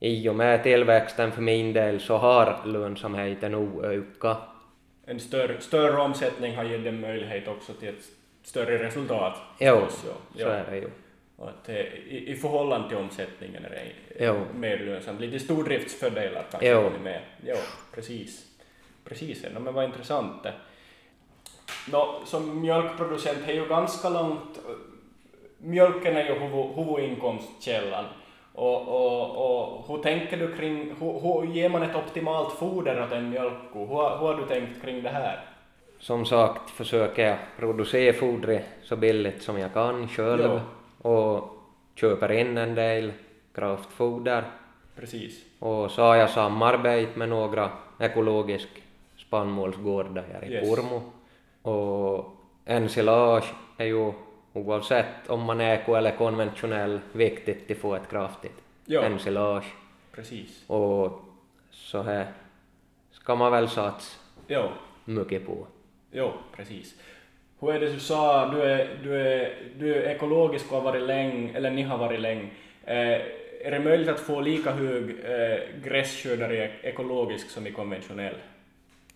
I 0.00 0.28
och 0.28 0.34
med 0.34 0.62
tillväxten 0.62 1.32
för 1.32 1.42
min 1.42 1.72
del 1.72 2.00
så 2.00 2.16
har 2.16 2.60
lönsamheten 2.66 3.52
nog 3.52 3.84
ökat. 3.84 4.38
en 5.06 5.20
större, 5.20 5.60
större 5.60 6.00
omsättning 6.00 6.56
har 6.56 6.64
gett 6.64 6.86
en 6.86 7.00
möjlighet 7.00 7.48
också 7.48 7.72
till 7.72 7.88
ett 7.88 8.04
större 8.42 8.84
resultat. 8.86 9.36
Jo, 9.58 9.80
förstås, 9.86 10.14
ja. 10.36 10.44
så 10.46 10.50
är 10.50 10.64
det 10.70 10.76
ju. 10.76 10.90
Att, 11.38 11.68
i, 11.68 12.32
I 12.32 12.36
förhållande 12.36 12.88
till 12.88 12.98
omsättningen 12.98 13.64
är 13.64 13.70
det 13.70 14.24
Jo. 14.24 14.40
mer 14.54 14.78
lönsamt. 14.78 15.20
Lite 15.20 15.38
stordriftsfördelar 15.38 16.44
kanske 16.50 16.68
Jo. 16.68 16.90
med. 17.02 17.20
Jo, 17.46 17.56
precis. 17.94 18.46
Precis, 19.04 19.44
ja. 19.54 19.60
men 19.60 19.74
vad 19.74 19.84
intressant. 19.84 20.46
Nå, 21.92 22.22
som 22.26 22.60
mjölkproducent 22.60 23.48
är 23.48 23.52
ju 23.52 23.66
ganska 23.66 24.08
långt... 24.08 24.58
Mjölken 25.58 26.16
är 26.16 26.24
ju 26.24 26.34
huvud, 26.34 26.66
huvudinkomstkällan. 26.76 28.04
Och, 28.60 28.88
och, 28.88 29.22
och 29.46 29.84
hur 29.88 30.02
tänker 30.02 30.36
du 30.36 30.56
kring... 30.56 30.94
Hur, 31.00 31.20
hur 31.20 31.54
ger 31.54 31.68
man 31.68 31.82
ett 31.82 31.96
optimalt 31.96 32.52
foder 32.52 33.02
åt 33.02 33.12
en 33.12 33.30
mjölkko? 33.30 33.78
Hur, 33.78 34.18
hur 34.18 34.26
har 34.26 34.34
du 34.34 34.46
tänkt 34.46 34.82
kring 34.82 35.02
det 35.02 35.08
här? 35.08 35.44
Som 35.98 36.24
sagt 36.26 36.70
försöker 36.70 37.26
jag 37.26 37.38
producera 37.58 38.12
fodret 38.12 38.64
så 38.82 38.96
billigt 38.96 39.42
som 39.42 39.58
jag 39.58 39.72
kan 39.72 40.08
själv 40.08 40.60
och 41.02 41.48
köper 41.94 42.32
in 42.32 42.58
en 42.58 42.74
del 42.74 43.12
kraftfoder. 43.54 44.44
Precis. 44.96 45.44
Och 45.58 45.90
så 45.90 46.02
har 46.02 46.16
jag 46.16 46.30
samarbete 46.30 47.18
med 47.18 47.28
några 47.28 47.70
ekologisk 48.00 48.68
spannmålsgårdar 49.16 50.24
här 50.32 50.44
i 50.44 50.52
Yes. 50.52 50.68
Pormo. 50.68 51.02
Och 51.62 52.36
ensilage 52.64 53.54
är 53.76 53.86
ju 53.86 54.12
oavsett 54.52 55.06
om 55.28 55.40
man 55.42 55.60
är 55.60 55.74
eko 55.74 55.94
eller 55.94 56.10
konventionell 56.16 57.00
viktigt 57.12 57.70
att 57.70 57.76
få 57.76 57.94
ett 57.94 58.10
kraftigt 58.10 58.52
Ja. 58.86 59.02
ensilage. 59.02 59.64
Precis. 60.12 60.64
Och 60.66 61.20
så 61.70 62.02
här 62.02 62.26
ska 63.10 63.34
man 63.34 63.52
väl 63.52 63.68
satsa 63.68 64.18
Jo, 64.48 64.68
mycket 65.04 65.46
på. 65.46 65.66
jo, 66.12 66.32
precis. 66.56 66.94
Hur 67.60 67.72
är 67.74 67.80
det 67.80 67.92
du 67.92 68.00
sa, 68.00 68.46
du 68.48 68.62
är, 68.62 68.98
du 69.02 69.16
är, 69.16 69.54
du 69.78 69.94
är 69.94 70.10
ekologisk 70.14 70.72
och 70.72 70.78
har 70.82 70.92
varit 70.92 71.02
länge, 71.02 71.56
eller 71.56 71.70
ni 71.70 71.82
har 71.82 71.98
varit 71.98 72.20
länge. 72.20 72.48
Eh, 72.84 73.20
är 73.66 73.70
det 73.70 73.80
möjligt 73.80 74.08
att 74.08 74.20
få 74.20 74.40
lika 74.40 74.70
hög 74.72 75.10
eh, 75.24 75.58
grässkördare 75.84 76.70
ekologisk 76.82 77.50
som 77.50 77.66
i 77.66 77.72
konventionell? 77.72 78.34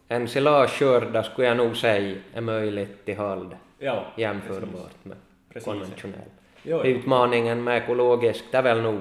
Ensilageskördar 0.08 1.22
skulle 1.22 1.46
jag 1.48 1.56
nog 1.56 1.76
säga 1.76 2.18
är 2.34 2.40
möjligt 2.40 3.04
till 3.04 3.16
håll 3.16 3.56
Ja, 3.78 4.04
jämförbart 4.16 5.04
med 5.04 5.16
Precis. 5.52 5.64
konventionell. 5.64 6.20
Jo, 6.62 6.80
jo. 6.84 6.90
Utmaningen 6.90 7.64
med 7.64 7.82
ekologiskt 7.82 8.54
är 8.54 8.62
väl 8.62 8.82
nog 8.82 9.00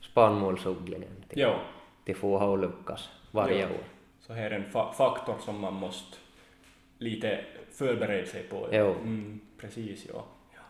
spannmålsodlingen 0.00 1.24
till, 1.28 1.46
till 2.04 2.16
få 2.16 2.38
ha 2.38 2.56
lyckas 2.56 3.08
varje 3.30 3.58
Jo. 3.60 3.64
år. 3.66 3.84
Så 4.26 4.32
här 4.32 4.50
är 4.50 4.54
en 4.54 4.64
fa- 4.72 4.92
faktor 4.92 5.34
som 5.40 5.60
man 5.60 5.74
måste 5.74 6.16
lite 6.98 7.40
förbereda 7.72 8.26
sig 8.26 8.42
på. 8.42 8.68
Jo. 8.72 8.94
Mm, 9.02 9.40
precis, 9.60 10.06
ja. 10.12 10.24
ja. 10.54 10.60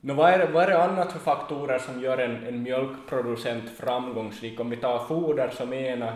Nå, 0.00 0.14
vad, 0.14 0.30
är 0.30 0.48
vad 0.52 0.62
är 0.64 0.68
det 0.68 0.82
annat 0.82 1.12
för 1.12 1.18
faktorer 1.18 1.78
som 1.78 2.00
gör 2.02 2.18
en, 2.18 2.46
en 2.46 2.62
mjölkproducent 2.62 3.70
framgångsrik? 3.70 4.60
Om 4.60 4.70
vi 4.70 4.76
tar 4.76 4.98
foder 4.98 5.50
som 5.50 5.72
ena. 5.72 6.12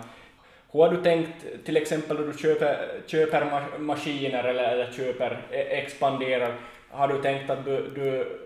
Hur 0.73 0.81
har 0.81 0.89
du 0.89 1.03
tänkt, 1.03 1.65
till 1.65 1.77
exempel 1.77 2.21
när 2.21 2.27
du 2.27 2.39
köper, 2.39 2.89
köper 3.07 3.79
maskiner 3.79 4.45
eller, 4.45 4.65
eller 4.65 4.93
köper, 4.93 5.39
e-, 5.51 5.79
expanderar, 5.79 6.55
har 6.91 7.09
du 7.09 7.23
tänkt 7.23 7.51
att 7.51 7.65
du, 7.65 7.91
du 7.95 8.39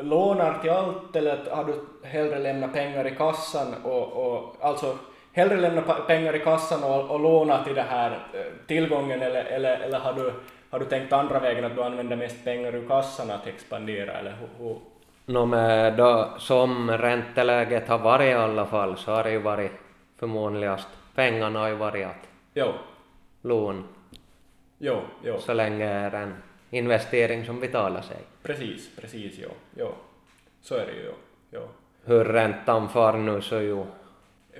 lånar 0.00 0.58
till 0.58 0.70
allt 0.70 1.16
eller 1.16 1.38
har 1.50 1.64
du 1.64 1.74
hellre 2.08 2.38
lämnat 2.38 2.72
pengar 2.72 3.06
i 3.06 3.10
kassan 3.10 3.74
och, 3.84 4.12
och 4.12 4.56
alltså 4.60 4.98
hellre 5.32 5.56
lämna 5.56 5.82
pengar 5.82 6.36
i 6.36 6.38
kassan 6.38 6.84
och, 6.84 7.10
och 7.10 7.20
låna 7.20 7.64
till 7.64 7.74
den 7.74 7.86
här 7.88 8.10
eh, 8.10 8.40
tillgången 8.66 9.22
eller, 9.22 9.44
eller, 9.44 9.78
eller 9.78 9.98
har, 9.98 10.12
du, 10.12 10.32
har 10.70 10.78
du 10.78 10.84
tänkt 10.84 11.12
andra 11.12 11.40
vägen 11.40 11.64
att 11.64 11.76
du 11.76 11.82
använder 11.82 12.16
mest 12.16 12.44
pengar 12.44 12.74
ur 12.74 12.88
kassan 12.88 13.30
att 13.30 13.46
expandera 13.46 14.12
eller 14.12 14.34
hur, 14.40 14.64
hur? 14.64 14.76
Nå, 15.26 15.46
då, 15.96 16.28
som 16.38 16.90
ränteläget 16.90 17.88
har 17.88 17.98
varit 17.98 18.30
i 18.30 18.32
alla 18.32 18.66
fall 18.66 18.96
så 18.96 19.12
har 19.12 19.24
det 19.24 19.30
ju 19.30 19.38
varit 19.38 19.72
förmånligast. 20.18 20.88
Pengarna 21.18 21.58
har 21.58 21.68
ju 21.68 21.74
varit 21.74 22.06
att 22.06 22.28
Jo, 22.54 22.72
lån 23.42 23.88
jo, 24.78 25.00
jo, 25.24 25.38
så 25.38 25.54
länge 25.54 25.84
är 25.86 26.14
en 26.14 26.34
investering 26.70 27.44
som 27.44 27.60
betalar 27.60 28.02
sig. 28.02 28.16
precis, 28.42 28.96
precis, 28.96 29.38
jo, 29.38 29.48
jo. 29.76 29.92
Så 30.60 30.74
är 30.74 30.86
det 30.86 30.92
ju, 30.92 31.04
jo. 31.04 31.12
jo. 31.50 31.60
Hur 32.04 32.24
räntan 32.24 32.88
far 32.88 33.12
nu 33.12 33.40
så 33.40 33.60
ju, 33.60 33.84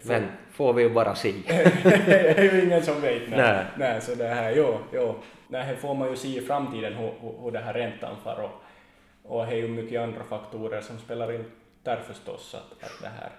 men 0.02 0.26
får 0.50 0.72
vi 0.72 0.82
ju 0.82 0.90
bara 0.90 1.14
se. 1.14 1.32
det 2.06 2.38
är 2.38 2.54
ju 2.54 2.64
ingen 2.64 2.82
som 2.82 3.00
vet. 3.00 3.28
Nej. 3.30 3.38
Nej. 3.38 3.64
Nej, 3.78 4.00
så 4.00 4.14
det 4.14 4.28
här, 4.28 4.56
jo, 4.56 4.78
jo. 4.92 5.14
Nej, 5.48 5.62
här 5.62 5.74
får 5.74 5.94
man 5.94 6.10
ju 6.10 6.16
se 6.16 6.38
i 6.38 6.40
framtiden 6.40 6.92
hur, 6.92 7.12
hur, 7.20 7.42
hur 7.42 7.50
det 7.50 7.58
här 7.58 7.74
räntan 7.74 8.16
far 8.24 8.40
och, 8.40 8.62
och 9.32 9.46
det 9.46 9.52
är 9.52 9.56
ju 9.56 9.68
mycket 9.68 10.00
andra 10.00 10.24
faktorer 10.24 10.80
som 10.80 10.98
spelar 10.98 11.32
in 11.32 11.44
där 11.82 11.96
förstås 11.96 12.54
att, 12.54 12.84
att 12.84 13.02
det 13.02 13.08
här 13.08 13.30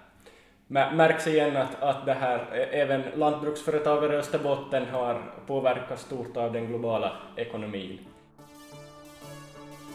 märks 0.70 1.26
igen 1.26 1.56
att, 1.56 1.82
att 1.82 2.06
det 2.06 2.12
här, 2.14 2.38
ä- 2.52 2.68
även 2.72 3.02
lantbruksföretagare 3.16 4.14
i 4.14 4.16
Österbotten 4.16 4.86
har 4.86 5.22
påverkats 5.46 6.02
stort 6.02 6.36
av 6.36 6.52
den 6.52 6.66
globala 6.66 7.12
ekonomin. 7.36 7.98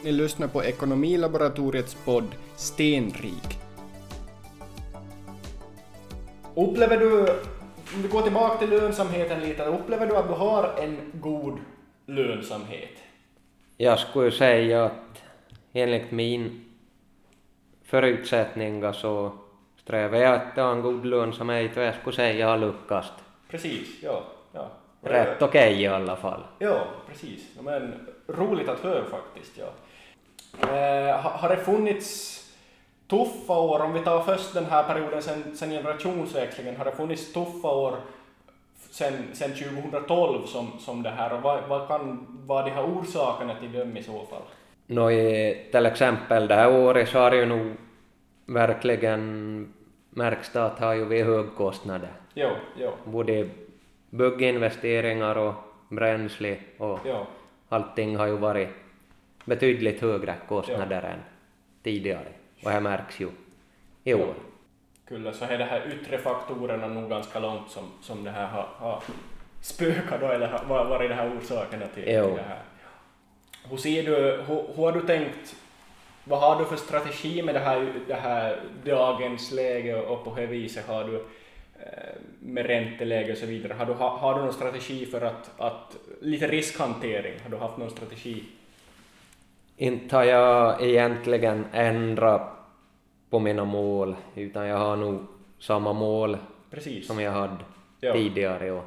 Ni 0.04 0.12
lyssnar 0.12 0.48
på 0.48 0.64
Ekonomilaboratoriets 0.64 1.94
podd 2.04 2.28
Stenrik. 2.56 3.58
Upplever 6.54 6.96
du, 6.96 7.20
om 7.94 8.02
vi 8.02 8.08
går 8.08 8.22
tillbaka 8.22 8.58
till 8.58 8.70
lönsamheten 8.70 9.40
lite, 9.40 9.64
upplever 9.64 10.06
du 10.06 10.16
att 10.16 10.28
du 10.28 10.34
har 10.34 10.74
en 10.82 10.96
god 11.14 11.58
lönsamhet? 12.06 12.90
Jag 13.76 13.98
skulle 13.98 14.30
säga 14.30 14.84
att 14.84 15.22
enligt 15.72 16.10
min 16.10 16.64
förutsättningar 17.84 18.92
så 18.92 19.32
strävar 19.86 20.18
jag 20.18 20.34
att 20.34 20.56
ha 20.56 20.72
en 20.72 20.82
god 20.82 21.06
lönsamhet 21.06 21.76
och 21.76 21.82
jag 21.82 21.94
skulle 21.94 22.16
säga 22.16 22.38
jag 22.38 22.46
har 22.46 22.58
lyckats. 22.58 23.12
Precis, 23.50 24.02
ja. 24.02 24.22
ja. 24.52 24.68
rätt 25.00 25.42
okej 25.42 25.70
okay 25.70 25.82
i 25.82 25.86
alla 25.86 26.16
fall. 26.16 26.40
Ja, 26.58 26.86
precis. 27.08 27.42
Men 27.60 27.94
roligt 28.26 28.68
att 28.68 28.80
höra 28.80 29.04
faktiskt, 29.04 29.58
ja. 29.58 29.66
Eh, 30.68 31.16
har 31.20 31.48
det 31.48 31.56
funnits 31.56 32.42
tuffa 33.08 33.52
år, 33.52 33.80
om 33.80 33.92
vi 33.92 34.00
tar 34.00 34.22
först 34.22 34.54
den 34.54 34.64
här 34.64 34.82
perioden 34.82 35.22
sen, 35.22 35.56
sen 35.56 35.70
generationsväxlingen, 35.70 36.76
har 36.76 36.84
det 36.84 36.92
funnits 36.92 37.32
tuffa 37.32 37.68
år 37.68 37.96
sen, 38.90 39.14
sen 39.32 39.50
2012 39.50 40.46
som, 40.46 40.78
som 40.78 41.02
det 41.02 41.10
här 41.10 41.32
och 41.32 41.42
vad, 41.42 41.68
vad 41.68 41.88
kan 41.88 42.26
vara 42.46 42.64
de 42.64 42.70
här 42.70 42.84
orsakerna 42.84 43.54
till 43.60 43.72
dem 43.72 43.96
i 43.96 44.02
så 44.02 44.26
fall? 44.26 45.12
I, 45.12 45.68
till 45.72 45.86
exempel 45.86 46.48
det 46.48 46.54
här 46.54 46.72
året 46.72 47.08
så 47.08 47.18
har 47.18 47.30
det 47.30 47.36
ju 47.36 47.46
nog 47.46 47.76
verkligen 48.46 49.72
märkts 50.16 50.56
att 50.56 50.78
har 50.78 50.94
ju 50.94 51.04
vi 51.04 51.22
högkostnader. 51.22 52.08
Jo, 52.34 52.50
jo. 52.76 52.90
Både 53.04 53.48
bygginvesteringar 54.10 55.38
och 55.38 55.54
bränsle 55.88 56.56
och 56.78 57.00
jo. 57.04 57.26
allting 57.68 58.16
har 58.16 58.26
ju 58.26 58.36
varit 58.36 58.68
betydligt 59.44 60.00
högre 60.00 60.34
kostnader 60.48 61.00
jo. 61.02 61.08
än 61.08 61.18
tidigare. 61.82 62.28
Och 62.64 62.70
det 62.70 62.80
märks 62.80 63.20
ju 63.20 63.28
i 64.04 64.14
år. 64.14 64.34
Kyllä, 65.08 65.32
så 65.32 65.44
är 65.44 65.58
det 65.58 65.64
här 65.64 65.92
yttre 65.92 66.18
faktorerna 66.18 66.86
nog 66.86 67.10
ganska 67.10 67.38
långt 67.38 67.70
som, 67.70 67.84
som 68.02 68.24
det 68.24 68.30
här 68.30 68.46
har, 68.46 68.68
har 68.76 69.02
spökat 69.60 70.20
då, 70.20 70.26
eller 70.26 70.48
har 70.48 70.84
varit 70.84 71.10
det 71.10 71.14
här 71.14 71.30
orsakerna 71.38 71.86
till, 71.86 72.04
till 72.04 72.12
det 72.12 72.44
här. 72.48 72.62
Hur 73.70 73.76
ser 73.76 74.02
du, 74.02 74.16
hur, 74.46 74.74
hur 74.76 74.82
har 74.82 74.92
du 74.92 75.00
tänkt, 75.00 75.56
vad 76.28 76.40
har 76.40 76.58
du 76.58 76.64
för 76.64 76.76
strategi 76.76 77.42
med 77.42 77.54
det 77.54 77.60
här, 77.60 77.92
det 78.06 78.14
här 78.14 78.60
dagens 78.84 79.52
läge 79.52 80.02
och 80.02 80.24
på 80.24 80.34
det 80.34 80.46
viset 80.46 80.86
har 80.86 81.04
du 81.04 81.16
eh, 81.80 82.14
med 82.40 82.66
ränteläge 82.66 83.32
och 83.32 83.38
så 83.38 83.46
vidare, 83.46 83.72
har 83.72 83.86
du, 83.86 83.92
har, 83.92 84.08
har 84.08 84.34
du 84.34 84.40
någon 84.40 84.52
strategi 84.52 85.06
för 85.06 85.20
att, 85.20 85.50
att, 85.58 85.96
lite 86.20 86.48
riskhantering, 86.48 87.34
har 87.42 87.50
du 87.50 87.56
haft 87.56 87.76
någon 87.76 87.90
strategi? 87.90 88.44
Inte 89.76 90.16
har 90.16 90.24
jag 90.24 90.82
egentligen 90.82 91.66
ändrat 91.72 92.42
på 93.30 93.38
mina 93.38 93.64
mål, 93.64 94.16
utan 94.34 94.66
jag 94.66 94.78
har 94.78 94.96
nog 94.96 95.20
samma 95.58 95.92
mål 95.92 96.36
Precis. 96.70 97.06
som 97.06 97.20
jag 97.20 97.32
hade 97.32 97.56
ja. 98.00 98.12
tidigare 98.12 98.70
och 98.70 98.84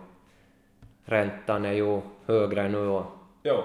räntan 1.05 1.65
är 1.65 1.73
ju 1.73 2.01
högre 2.25 2.69
nu 2.69 2.87
och 2.87 3.05
ja. 3.41 3.63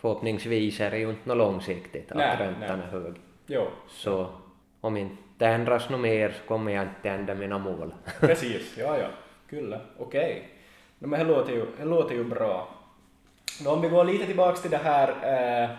Förhoppningsvis 0.00 0.80
är 0.80 0.90
det 0.90 0.98
ju 0.98 1.10
inte 1.10 1.28
något 1.28 1.36
långsiktigt 1.36 2.10
att 2.10 2.16
nej, 2.16 2.36
räntan 2.38 2.78
nej. 2.78 2.86
är 2.86 3.00
hög. 3.00 3.14
Ja. 3.46 3.66
Så 3.88 4.26
om 4.80 4.96
inte 4.96 5.46
ändras 5.46 5.90
något 5.90 6.00
mer 6.00 6.30
så 6.30 6.48
kommer 6.48 6.72
jag 6.72 6.82
inte 6.82 7.10
ändra 7.10 7.34
mina 7.34 7.58
mål. 7.58 7.94
Precis, 8.20 8.78
ja 8.78 8.98
ja, 8.98 9.08
kyllä, 9.48 9.80
okej. 9.98 10.20
Okay. 10.20 10.42
No, 10.98 11.06
men 11.06 11.20
det 11.20 11.34
låter 11.34 11.52
ju, 11.52 11.66
det 11.78 11.84
låter 11.84 12.14
ju 12.14 12.24
bra. 12.24 12.68
Men 13.58 13.72
om 13.72 13.82
vi 13.82 13.88
går 13.88 14.04
lite 14.04 14.26
tillbaks 14.26 14.62
till 14.62 14.70
det 14.70 14.76
här 14.76 15.08
eh, 15.08 15.70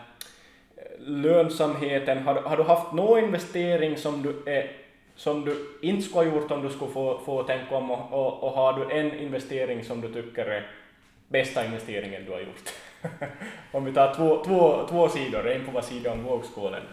lönsamheten, 0.99 2.17
har, 2.17 2.35
har 2.35 2.57
du 2.57 2.63
haft 2.63 2.93
någon 2.93 3.19
investering 3.19 3.97
som 3.97 4.21
du, 4.21 4.51
är, 4.51 4.71
som 5.15 5.45
du 5.45 5.77
inte 5.81 6.01
skulle 6.01 6.29
ha 6.29 6.35
gjort 6.35 6.51
om 6.51 6.61
du 6.61 6.69
skulle 6.69 6.91
få, 6.91 7.19
få 7.25 7.43
tänka 7.43 7.75
om 7.75 7.91
och, 7.91 8.13
och, 8.13 8.43
och 8.43 8.51
har 8.51 8.73
du 8.73 8.91
en 8.91 9.19
investering 9.19 9.83
som 9.83 10.01
du 10.01 10.13
tycker 10.13 10.45
är 10.45 10.67
bästa 11.27 11.65
investeringen 11.65 12.25
du 12.25 12.31
har 12.31 12.39
gjort? 12.39 12.69
om 13.71 13.85
vi 13.85 13.93
tar 13.93 14.13
två, 14.13 14.43
två, 14.45 14.87
två 14.89 15.09
sidor, 15.09 15.47
en 15.47 15.65
på 15.65 15.71
var 15.71 15.81
sida 15.81 16.11
om 16.11 16.23
vågskålen. 16.23 16.83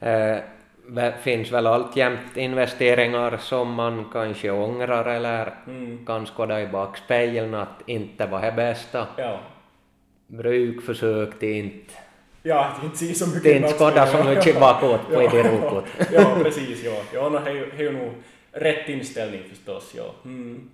Eh, 0.00 0.36
det 0.88 1.14
finns 1.22 1.52
väl 1.52 1.66
alltjämt 1.66 2.36
investeringar 2.36 3.36
som 3.36 3.74
man 3.74 4.10
kanske 4.12 4.50
ångrar 4.50 5.04
eller 5.04 5.54
mm. 5.66 6.06
kan 6.06 6.26
skåda 6.26 6.62
i 6.62 6.66
backspegeln 6.66 7.54
att 7.54 7.82
inte 7.86 8.26
var 8.26 8.42
det 8.42 8.52
bästa. 8.52 9.06
Ja. 9.16 9.40
Bruk 10.26 10.82
försökte 10.82 11.46
inte 11.46 11.92
Ja, 12.46 12.64
att 12.64 12.84
inte 12.84 12.96
se 12.96 13.14
så 13.14 13.26
mycket 13.26 13.42
Det 13.42 13.56
inte 13.56 13.68
skåda 13.68 14.06
så 14.06 14.24
mycket 14.24 14.60
bakåt 14.60 15.08
på 15.08 15.22
ja, 15.22 15.30
det 15.30 15.42
rokot. 15.42 15.84
ja, 16.12 16.36
precis, 16.42 16.84
ja. 16.84 17.02
Ja, 17.14 17.28
no, 17.28 17.38
det 17.44 17.50
är 17.50 17.82
ju 17.82 17.92
nog 17.92 18.12
rätt 18.52 18.88
inställning 18.88 19.42
förstås, 19.48 19.92
ja. 19.96 20.14
Mm. 20.24 20.70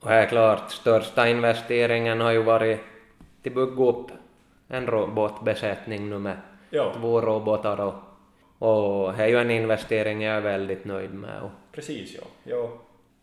Och 0.00 0.08
här 0.08 0.22
är 0.22 0.26
klart, 0.26 0.70
största 0.70 1.28
investeringen 1.28 2.20
har 2.20 2.30
ju 2.30 2.42
varit 2.42 2.80
till 3.42 3.54
bygga 3.54 3.84
upp 3.84 4.10
en 4.68 4.86
robotbesättning 4.86 6.10
nu 6.10 6.18
med 6.18 6.36
ja. 6.70 6.92
två 6.96 7.20
robotar 7.20 7.80
och, 7.80 7.94
och 8.58 9.12
det 9.12 9.22
är 9.22 9.28
ju 9.28 9.38
en 9.38 9.50
investering 9.50 10.22
jag 10.22 10.36
är 10.36 10.40
väldigt 10.40 10.84
nöjd 10.84 11.14
med. 11.14 11.42
Och, 11.42 11.50
Precis, 11.72 12.14
ja. 12.14 12.22
ja. 12.44 12.70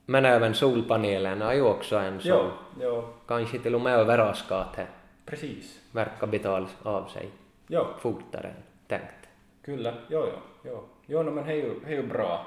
men 0.05 0.25
även 0.25 0.53
solpanelerna 0.53 1.51
är 1.51 1.55
ju 1.55 1.61
också 1.61 1.95
en 1.95 2.19
som 2.19 2.29
ja, 2.29 2.51
ja. 2.81 3.03
kanske 3.27 3.59
till 3.59 3.75
och 3.75 3.81
med 3.81 3.93
överraskar 3.93 4.59
att 4.59 4.75
det 4.75 4.87
Precis. 5.25 5.79
verkar 5.91 6.27
betala 6.27 6.67
av 6.83 7.05
sig 7.05 7.29
ja. 7.67 7.87
fortare 7.99 8.47
än 8.47 8.63
tänkt. 8.87 9.29
Kyllä, 9.65 9.93
ja, 10.07 10.25
ja. 10.27 10.71
ja. 10.71 10.83
ja 11.05 11.23
no, 11.23 11.31
men 11.31 11.45
det 11.45 11.51
är 11.51 11.55
ju, 11.55 11.79
det 11.85 11.93
är 11.93 11.95
ju 11.95 12.07
bra. 12.07 12.45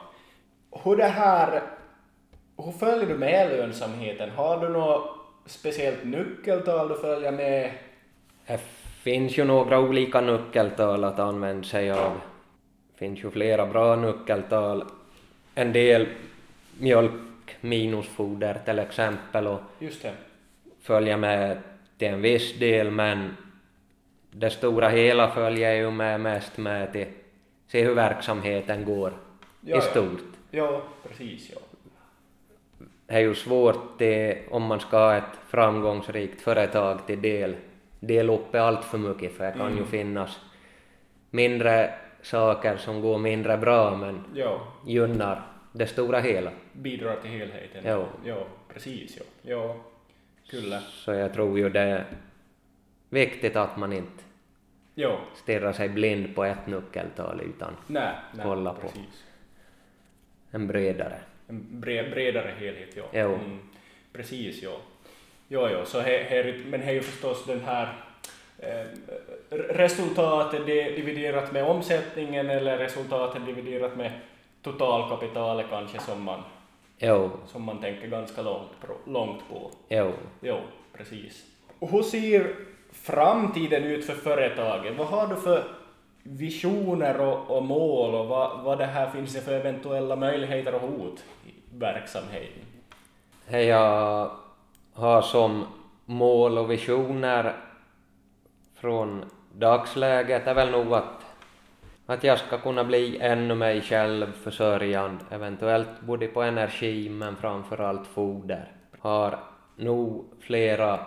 Hur 0.85 0.97
det 0.97 1.05
här, 1.05 1.63
hur 2.57 2.73
följer 2.73 3.07
du 3.07 3.19
med 3.19 3.51
lönsamheten? 3.51 4.31
Har 4.31 4.61
du 4.61 4.69
något 4.69 5.20
speciellt 5.47 6.05
nyckeltal 6.05 6.89
du 6.89 6.95
följer 6.95 7.33
med? 7.33 7.73
Det 8.47 8.61
finns 9.03 9.39
ju 9.39 9.45
några 9.45 9.81
olika 9.81 10.21
nyckeltal 10.21 11.05
att 11.05 11.19
använda 11.19 11.65
sig 11.65 11.91
av. 11.91 12.21
Det 12.93 12.99
finns 12.99 13.25
ju 13.25 13.31
flera 13.31 13.67
bra 13.67 13.97
nyckeltal. 13.97 14.85
En 15.55 15.73
del 15.73 16.07
mjölk 16.79 17.13
minusfoder 17.61 18.61
till 18.65 18.79
exempel 18.79 19.47
och 19.47 19.61
Just 19.79 20.03
det. 20.03 20.13
följer 20.81 21.17
med 21.17 21.59
till 21.99 22.09
en 22.09 22.23
viss 22.23 22.59
del 22.59 22.91
men 22.91 23.37
det 24.31 24.51
stora 24.51 24.89
hela 24.89 25.31
följer 25.31 25.75
ju 25.75 25.91
med 25.91 26.21
mest 26.21 26.57
med 26.57 26.93
till 26.93 27.07
se 27.67 27.85
hur 27.85 27.95
verksamheten 27.95 28.85
går 28.85 29.13
ja, 29.61 29.79
i 29.79 29.81
stort. 29.81 30.21
Ja, 30.51 30.83
precis. 31.09 31.51
Ja. 31.51 31.70
Är 33.13 33.21
ju 33.21 33.35
svårt 33.35 33.99
det, 33.99 34.39
om 34.51 34.63
man 34.63 34.81
ska 34.81 34.97
ha 34.99 35.17
ett 35.17 35.39
framgångsrikt 35.49 36.41
företag 36.41 37.07
till 37.07 37.23
del, 37.23 37.57
dela 38.01 38.33
upp 38.33 38.55
allt 38.55 38.85
för 38.85 38.99
mycket 38.99 39.33
för 39.33 39.45
det 39.45 39.53
kan 39.53 39.61
Mm. 39.67 39.79
ju 39.79 39.85
finnas 39.85 40.41
mindre 41.31 41.95
saker 42.23 42.77
som 42.77 43.01
går 43.01 43.19
mindre 43.19 43.57
bra 43.57 43.97
men 43.97 44.25
ja. 44.35 44.61
gynnar 44.87 45.43
det 45.73 45.87
stora 45.87 46.21
hela. 46.21 46.51
Bidrar 46.73 47.17
till 47.17 47.31
helheten. 47.31 47.83
Jo. 47.85 48.07
Ja, 48.25 48.47
precis. 48.73 49.17
Ja. 49.19 49.25
ja. 49.43 49.77
Kyllä. 50.51 50.81
Så 50.81 51.13
jag 51.13 51.33
tror 51.35 51.59
ju 51.59 51.69
det 51.69 51.81
är 51.81 52.05
viktigt 53.09 53.57
att 53.57 53.77
man 53.77 53.93
inte 53.93 54.23
Ja. 54.95 55.19
stirrar 55.35 55.73
sig 55.73 55.89
blind 55.89 56.35
på 56.35 56.45
ett 56.45 56.67
nyckeltal 56.67 57.41
utan 57.41 57.77
Nej, 57.87 58.15
nej, 58.35 58.45
Kolla 58.47 58.73
på. 58.75 58.81
precis. 58.81 59.25
en 60.51 60.67
bredare. 60.67 61.19
En 61.51 61.67
bred, 61.81 62.11
bredare 62.11 62.53
helhet, 62.59 62.97
ja. 62.97 63.03
Jo. 63.13 63.29
Mm, 63.35 63.59
precis, 64.13 64.63
ja. 64.63 64.77
Jo, 65.49 65.69
jo, 65.73 65.85
så 65.85 66.01
he, 66.01 66.19
he, 66.23 66.55
men 66.67 66.81
det 66.81 66.87
är 66.87 66.93
ju 66.93 67.03
förstås 67.03 67.45
den 67.47 67.61
här 67.65 67.89
eh, 68.59 68.87
resultatet 69.51 70.67
dividerat 70.67 71.53
med 71.53 71.65
omsättningen 71.65 72.51
eller 72.51 72.79
resultatet 72.79 73.47
dividerat 73.47 73.97
med 73.97 74.13
totalkapitalet 74.63 75.67
kanske 75.71 76.01
som 76.01 76.23
man, 76.23 76.43
Jo, 76.99 77.31
som 77.47 77.63
man 77.63 77.81
tänker 77.81 78.07
ganska 78.09 78.43
långt, 78.43 78.71
på- 78.81 79.11
långt 79.11 79.41
på. 79.51 79.71
jo. 79.89 80.13
Jo, 80.41 80.57
precis. 80.97 81.47
Hur 81.81 82.03
ser 82.03 82.55
framtiden 82.93 83.85
ut 83.85 84.05
för 84.05 84.15
företaget? 84.15 84.97
Vad 84.99 85.07
har 85.07 85.27
du 85.27 85.37
för 85.37 85.65
visioner 86.23 87.21
och, 87.21 87.57
och 87.57 87.63
mål 87.65 88.15
och 88.15 88.27
vad, 88.29 88.61
vad 88.65 88.79
det 88.79 88.87
här 88.87 89.11
finns 89.11 89.35
det 89.35 89.41
för 89.41 89.53
eventuella 89.53 90.17
möjligheter 90.17 90.75
och 90.75 90.81
hot 90.81 91.25
verksamheten? 91.71 92.63
Jag 93.49 94.31
har 94.93 95.23
som 95.23 95.67
mål 96.05 96.59
och 96.59 96.71
visioner 96.71 97.57
från 98.75 99.25
dagsläget 99.53 100.47
är 100.47 100.55
väl 100.55 100.71
nog 100.71 100.95
att, 100.95 101.27
att 102.07 102.25
jag 102.25 102.39
ska 102.39 102.59
kunna 102.59 102.85
bli 102.85 103.19
ännu 103.21 103.55
mig 103.55 103.81
själv 103.81 104.33
försörjande, 104.33 105.25
eventuellt 105.31 106.01
både 106.01 106.27
på 106.27 106.43
energi 106.43 107.09
men 107.09 107.37
framförallt 107.37 108.07
foder. 108.07 108.73
Har 108.99 109.39
nog 109.77 110.25
flera 110.41 111.07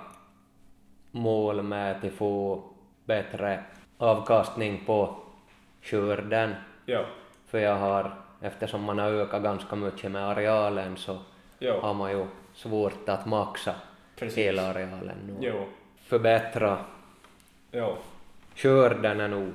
mål 1.11 1.61
med 1.61 2.05
att 2.05 2.13
få 2.13 2.63
bättre 3.05 3.63
avkastning 3.97 4.83
på 4.85 5.15
skörden. 5.81 6.55
Ja, 6.85 7.05
För 7.47 7.59
jag 7.59 7.75
har, 7.75 8.22
eftersom 8.43 8.83
man 8.83 8.99
har 8.99 9.09
ökat 9.11 9.43
ganska 9.43 9.75
mycket 9.75 10.11
med 10.11 10.23
arealen 10.29 10.97
så 10.97 11.17
ja, 11.59 11.79
har 11.81 11.93
man 11.93 12.11
ju 12.11 12.25
svårt 12.53 13.09
att 13.09 13.25
maxa 13.25 13.75
precis. 14.15 14.37
hela 14.37 14.69
arealen 14.69 15.17
nu. 15.27 15.33
Jo, 15.47 15.65
Förbättra 16.03 16.77
jo, 17.71 17.95
skörden 18.55 19.19
är 19.21 19.27
nog 19.27 19.53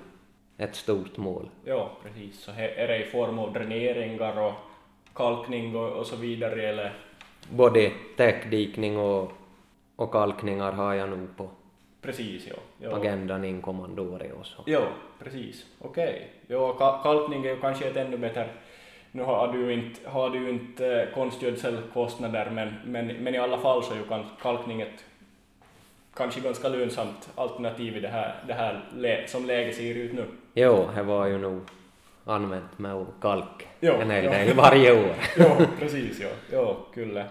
ett 0.58 0.74
stort 0.76 1.16
mål. 1.16 1.48
jo, 1.64 1.88
precis. 2.02 2.40
Så 2.40 2.50
är 2.50 2.88
det 2.88 2.98
i 3.06 3.10
form 3.10 3.38
av 3.38 3.52
dräneringar 3.52 4.38
och 4.40 4.52
kalkning 5.14 5.76
och, 5.76 5.88
och 5.92 6.06
så 6.06 6.16
vidare 6.16 6.62
eller? 6.68 6.92
Både 7.50 7.90
täckdikning 8.16 8.98
och 8.98 9.32
Och 9.96 10.12
kalkningar 10.12 10.72
har 10.72 10.94
jag 10.94 11.08
nog 11.08 11.36
på 11.36 11.48
Precis, 12.02 12.46
ja. 12.48 12.54
ja. 12.78 12.96
agendan 12.96 13.44
inkommande 13.44 14.02
år 14.02 14.22
också. 14.40 14.62
Jo, 14.66 14.80
precis. 15.18 15.66
Okej. 15.78 16.30
Jo, 16.48 16.76
ka- 16.78 17.02
kalkning 17.02 17.44
är 17.44 17.48
ju 17.50 17.60
kanske 17.60 17.88
ett 17.88 17.96
ännu 17.96 18.16
bättre 18.18 18.48
nu 19.12 19.22
har 19.22 19.52
du 19.52 19.58
ju 19.58 19.72
inte, 19.72 20.10
har 20.10 20.30
du 20.30 20.50
inte 20.50 21.08
konstgödselkostnader 21.14 22.50
men, 22.50 22.74
men, 22.84 23.06
men 23.06 23.34
i 23.34 23.38
alla 23.38 23.58
fall 23.58 23.84
så 23.84 23.92
är 23.92 23.96
ju 23.96 24.04
kalkning 24.42 24.80
ett 24.80 25.04
kanske 26.16 26.40
ganska 26.40 26.68
lönsamt 26.68 27.28
alternativ 27.34 27.96
i 27.96 28.00
det 28.00 28.08
här, 28.08 28.34
det 28.46 28.54
här 28.54 28.82
som 29.26 29.46
läget 29.46 29.76
ser 29.76 29.94
ut 29.94 30.12
nu. 30.12 30.24
Jo, 30.54 30.88
det 30.94 31.02
var 31.02 31.26
ju 31.26 31.38
nog 31.38 31.60
använt 32.24 32.78
med 32.78 33.06
kalk 33.20 33.66
Jo, 33.80 33.92
en 33.92 34.10
hel 34.10 34.24
jo. 34.24 34.30
del 34.30 34.56
varje 34.56 34.92
år. 34.92 35.14
Jo, 35.36 35.66
precis, 35.78 36.20
ja. 36.20 36.28
Jo, 36.52 36.76
kyllä. 36.94 37.24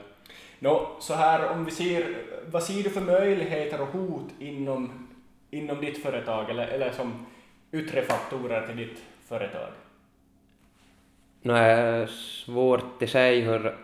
Nå, 0.60 0.88
så 1.00 1.14
här 1.14 1.52
om 1.52 1.66
vi 1.66 1.72
ser, 1.72 2.16
vad 2.52 2.64
ser 2.64 2.84
du 2.84 2.90
för 2.90 3.02
möjligheter 3.02 3.82
och 3.82 3.88
hot 3.88 4.30
inom, 4.40 5.08
inom 5.52 5.82
ditt 5.82 6.04
företag 6.04 6.50
eller, 6.50 6.68
eller 6.68 6.92
som 6.92 7.26
yttre 7.72 8.02
faktorer 8.02 8.68
till 8.68 8.78
ditt 8.78 9.04
företag? 9.28 9.70
Nu 11.48 11.54
är 11.54 12.02
det 12.02 12.08
svårt 12.08 13.04
att 13.04 13.10
säga 13.10 13.52
hur, 13.52 13.78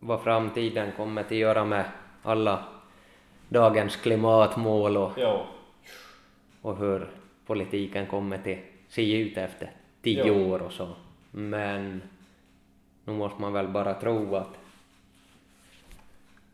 vad 0.00 0.22
framtiden 0.22 0.92
kommer 0.96 1.20
att 1.20 1.30
göra 1.30 1.64
med 1.64 1.84
alla 2.22 2.64
dagens 3.48 3.96
klimatmål 3.96 4.96
och, 4.96 5.12
Jo, 5.16 5.40
och 6.62 6.76
hur 6.76 7.10
politiken 7.46 8.06
kommer 8.06 8.36
att 8.36 8.58
se 8.88 9.20
ut 9.20 9.36
efter 9.36 9.70
tio 10.02 10.26
Jo. 10.26 10.52
år 10.52 10.62
och 10.62 10.72
så. 10.72 10.88
Men 11.30 12.02
nu 13.04 13.12
måste 13.12 13.40
man 13.40 13.52
väl 13.52 13.68
bara 13.68 13.94
tro 13.94 14.36
att 14.36 14.58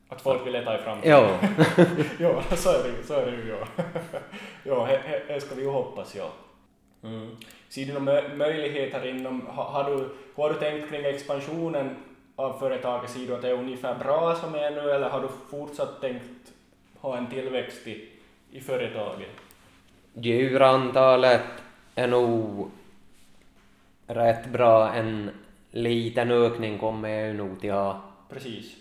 att 0.09 0.23
folk 0.23 0.47
vill 0.47 0.53
leta 0.53 0.81
i 0.81 0.83
framtiden. 0.83 1.18
ja, 1.18 1.38
jo, 2.18 2.57
så 2.57 2.71
är 2.71 2.83
det 2.83 2.88
ju, 2.88 3.03
så 3.03 3.14
är 3.14 3.27
det 3.27 3.37
ju, 3.37 3.57
ja. 4.64 4.88
det 5.29 5.40
ska 5.40 5.55
vi 5.55 5.62
ju 5.62 5.68
hoppas, 5.71 6.14
ja. 6.16 6.31
Mm. 7.03 7.37
Ser 7.69 7.87
du 7.87 7.93
några 7.93 8.13
mö- 8.21 8.37
möjligheter 8.37 9.07
inom, 9.07 9.47
har, 9.47 9.91
du, 9.91 9.97
hur 9.97 10.43
har 10.43 10.51
du 10.51 10.55
tänkt 10.59 10.89
kring 10.91 11.05
expansionen 11.05 11.97
av 12.37 12.59
företaget? 12.59 13.11
Ser 13.11 13.27
du 13.27 13.35
att 13.35 13.43
det 13.43 13.49
är 13.49 13.53
ungefär 13.55 13.95
bra 13.95 14.35
som 14.35 14.55
är 14.55 14.71
nu 14.71 14.91
eller 14.91 15.09
har 15.09 15.21
du 15.21 15.29
fortsatt 15.51 16.01
tänkt 16.01 16.53
ha 17.01 17.17
en 17.17 17.27
tillväxt 17.31 17.87
i, 17.87 18.09
i 18.51 18.61
företaget? 18.61 19.29
djurantalet 20.15 21.43
är 21.95 22.07
nog 22.07 22.71
rätt 24.07 24.47
bra. 24.47 24.93
En 24.93 25.31
liten 25.71 26.31
ökning 26.31 26.79
kommer 26.79 27.09
jag 27.09 27.37
nog 27.37 27.61
till 27.61 27.73
ha 27.73 28.01
Precis. 28.29 28.77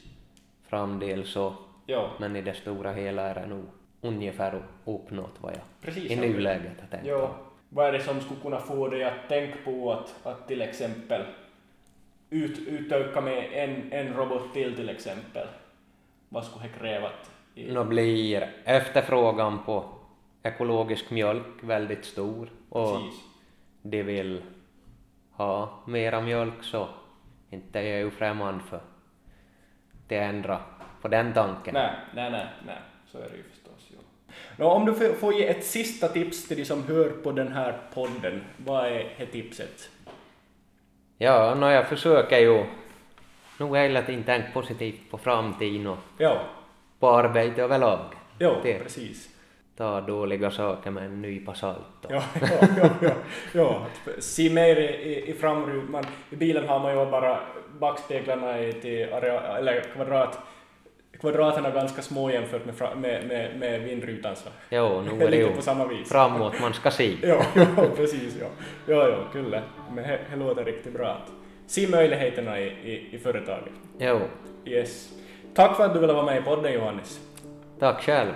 framdeles 0.67 1.29
så 1.29 1.53
Ja, 1.85 2.09
men 2.19 2.35
i 2.35 2.41
det 2.41 2.53
stora 2.53 2.91
hela 2.91 3.21
är 3.21 3.35
det 3.35 3.45
nog 3.47 3.65
ungefär 4.01 4.61
uppnått 4.85 5.35
vad 5.41 5.51
jag 5.51 5.61
precis. 5.81 6.11
i 6.11 6.15
nuläget 6.15 6.81
har 6.81 6.87
tänkt 6.87 7.07
Ja. 7.07 7.29
Vad 7.69 7.87
är 7.87 7.91
det 7.91 8.03
som 8.03 8.21
skulle 8.21 8.39
kunna 8.39 8.59
få 8.59 8.87
dig 8.87 9.03
att 9.03 9.29
tänka 9.29 9.57
på 9.65 9.91
att, 9.91 10.15
att 10.23 10.47
till 10.47 10.61
exempel 10.61 11.25
ut, 12.29 12.67
utöka 12.67 13.21
med 13.21 13.49
en, 13.53 13.91
en 13.93 14.13
robot 14.13 14.53
till 14.53 14.75
till 14.75 14.89
exempel? 14.89 15.47
Vad 16.29 16.45
skulle 16.45 16.67
det 16.67 16.79
kräva? 16.79 17.09
I, 17.55 17.83
blir 17.83 18.49
efterfrågan 18.65 19.63
på 19.63 19.85
ekologisk 20.43 21.11
mjölk 21.11 21.63
väldigt 21.63 22.05
stor 22.05 22.49
och 22.69 22.93
Precis. 22.93 23.23
de 23.81 24.03
vill 24.03 24.41
ha 25.31 25.83
mera 25.87 26.21
mjölk 26.21 26.63
så 26.63 26.87
inte 27.49 27.79
är 27.79 27.83
jag 27.83 27.99
ju 27.99 28.11
främmande 28.11 28.63
för 28.63 28.77
att 28.77 30.11
ändra 30.11 30.59
på 31.01 31.07
den 31.07 31.33
tanken. 31.33 31.73
Nej, 31.73 31.95
nej, 32.13 32.31
nej, 32.31 32.47
nej, 32.65 32.77
så 33.11 33.17
är 33.17 33.29
det 33.29 33.35
ju 33.37 33.43
om 34.65 34.85
du 34.85 34.93
får- 34.93 35.33
ge 35.33 35.47
ett 35.47 35.63
sista 35.65 36.07
tips 36.07 36.47
till 36.47 36.57
de 36.57 36.65
som 36.65 36.83
hör 36.83 37.09
på 37.09 37.31
den 37.31 37.47
här 37.51 37.77
podden, 37.93 38.41
vad 38.57 38.85
är 38.85 39.05
det 39.17 39.25
tipset? 39.25 39.89
Ja, 41.17 41.55
no, 41.55 41.65
jag 41.69 41.87
försöker 41.87 42.37
ju 42.39 42.63
nog 43.59 43.77
hela 43.77 44.01
tiden 44.01 44.23
tänka 44.23 44.47
positivt 44.53 44.99
på 45.11 45.17
framtiden 45.17 45.87
och 45.87 45.97
Ja, 46.17 46.41
på 46.99 47.09
arbete 47.09 47.63
överlag. 47.63 47.99
ja 48.39 48.55
Det. 48.63 48.79
precis. 48.79 49.29
Ta 49.77 50.01
dåliga 50.01 50.51
saker 50.51 50.91
med 50.91 51.05
en 51.05 51.21
nypa 51.21 51.53
salt. 51.55 52.05
Och, 52.05 52.11
Ja, 52.11 52.23
ja, 52.41 52.47
ja, 52.77 52.89
ja, 53.01 53.11
ja. 53.53 53.85
att 54.17 54.23
Se 54.23 54.49
mer 54.49 54.75
i, 54.75 55.23
i, 55.29 55.33
framrutan. 55.33 56.05
I 56.29 56.35
bilen 56.35 56.67
har 56.69 56.79
man 56.79 56.97
ju 56.99 57.05
bara 57.11 57.39
backspeglarna 57.79 58.59
i, 58.61 58.73
till 58.73 59.13
area, 59.13 59.57
eller 59.57 59.81
kvadrat, 59.81 60.39
kvadraterna 61.19 61.69
ganska 61.71 62.01
små 62.01 62.31
jämfört 62.31 62.65
med, 62.65 62.97
med, 62.97 63.27
med, 63.27 63.59
med 63.59 63.81
vindrutan. 63.81 64.35
Så. 64.35 64.49
jo, 64.69 65.01
nu 65.01 65.25
är 65.25 65.31
det 65.31 65.37
ju 65.37 65.55
på 65.55 65.61
samma 65.61 65.87
vis. 65.87 66.09
framåt 66.09 66.53
man 66.61 66.73
ska 66.73 66.91
se. 67.01 67.15
Ja, 67.23 67.45
ja, 67.55 67.65
precis. 67.95 68.35
Ja, 68.41 68.47
ja, 68.85 69.09
ja 69.09 69.17
kyllä. 69.33 69.61
Men 69.91 70.03
det 70.31 70.35
låter 70.35 70.65
riktigt 70.65 70.93
bra. 70.93 71.07
Att 71.07 71.31
Se 71.67 71.87
möjligheterna 71.87 72.59
i, 72.59 72.65
i, 72.67 73.09
i 73.15 73.19
företaget. 73.19 73.73
Jo, 73.99 74.19
Yes. 74.65 75.09
Tack 75.53 75.77
för 75.77 75.85
att 75.85 75.93
du 75.93 75.99
ville 75.99 76.13
vara 76.13 76.25
med 76.25 76.37
i 76.37 76.41
podden 76.41 76.73
Johannes. 76.73 77.19
tack 77.79 78.01
själv. 78.03 78.31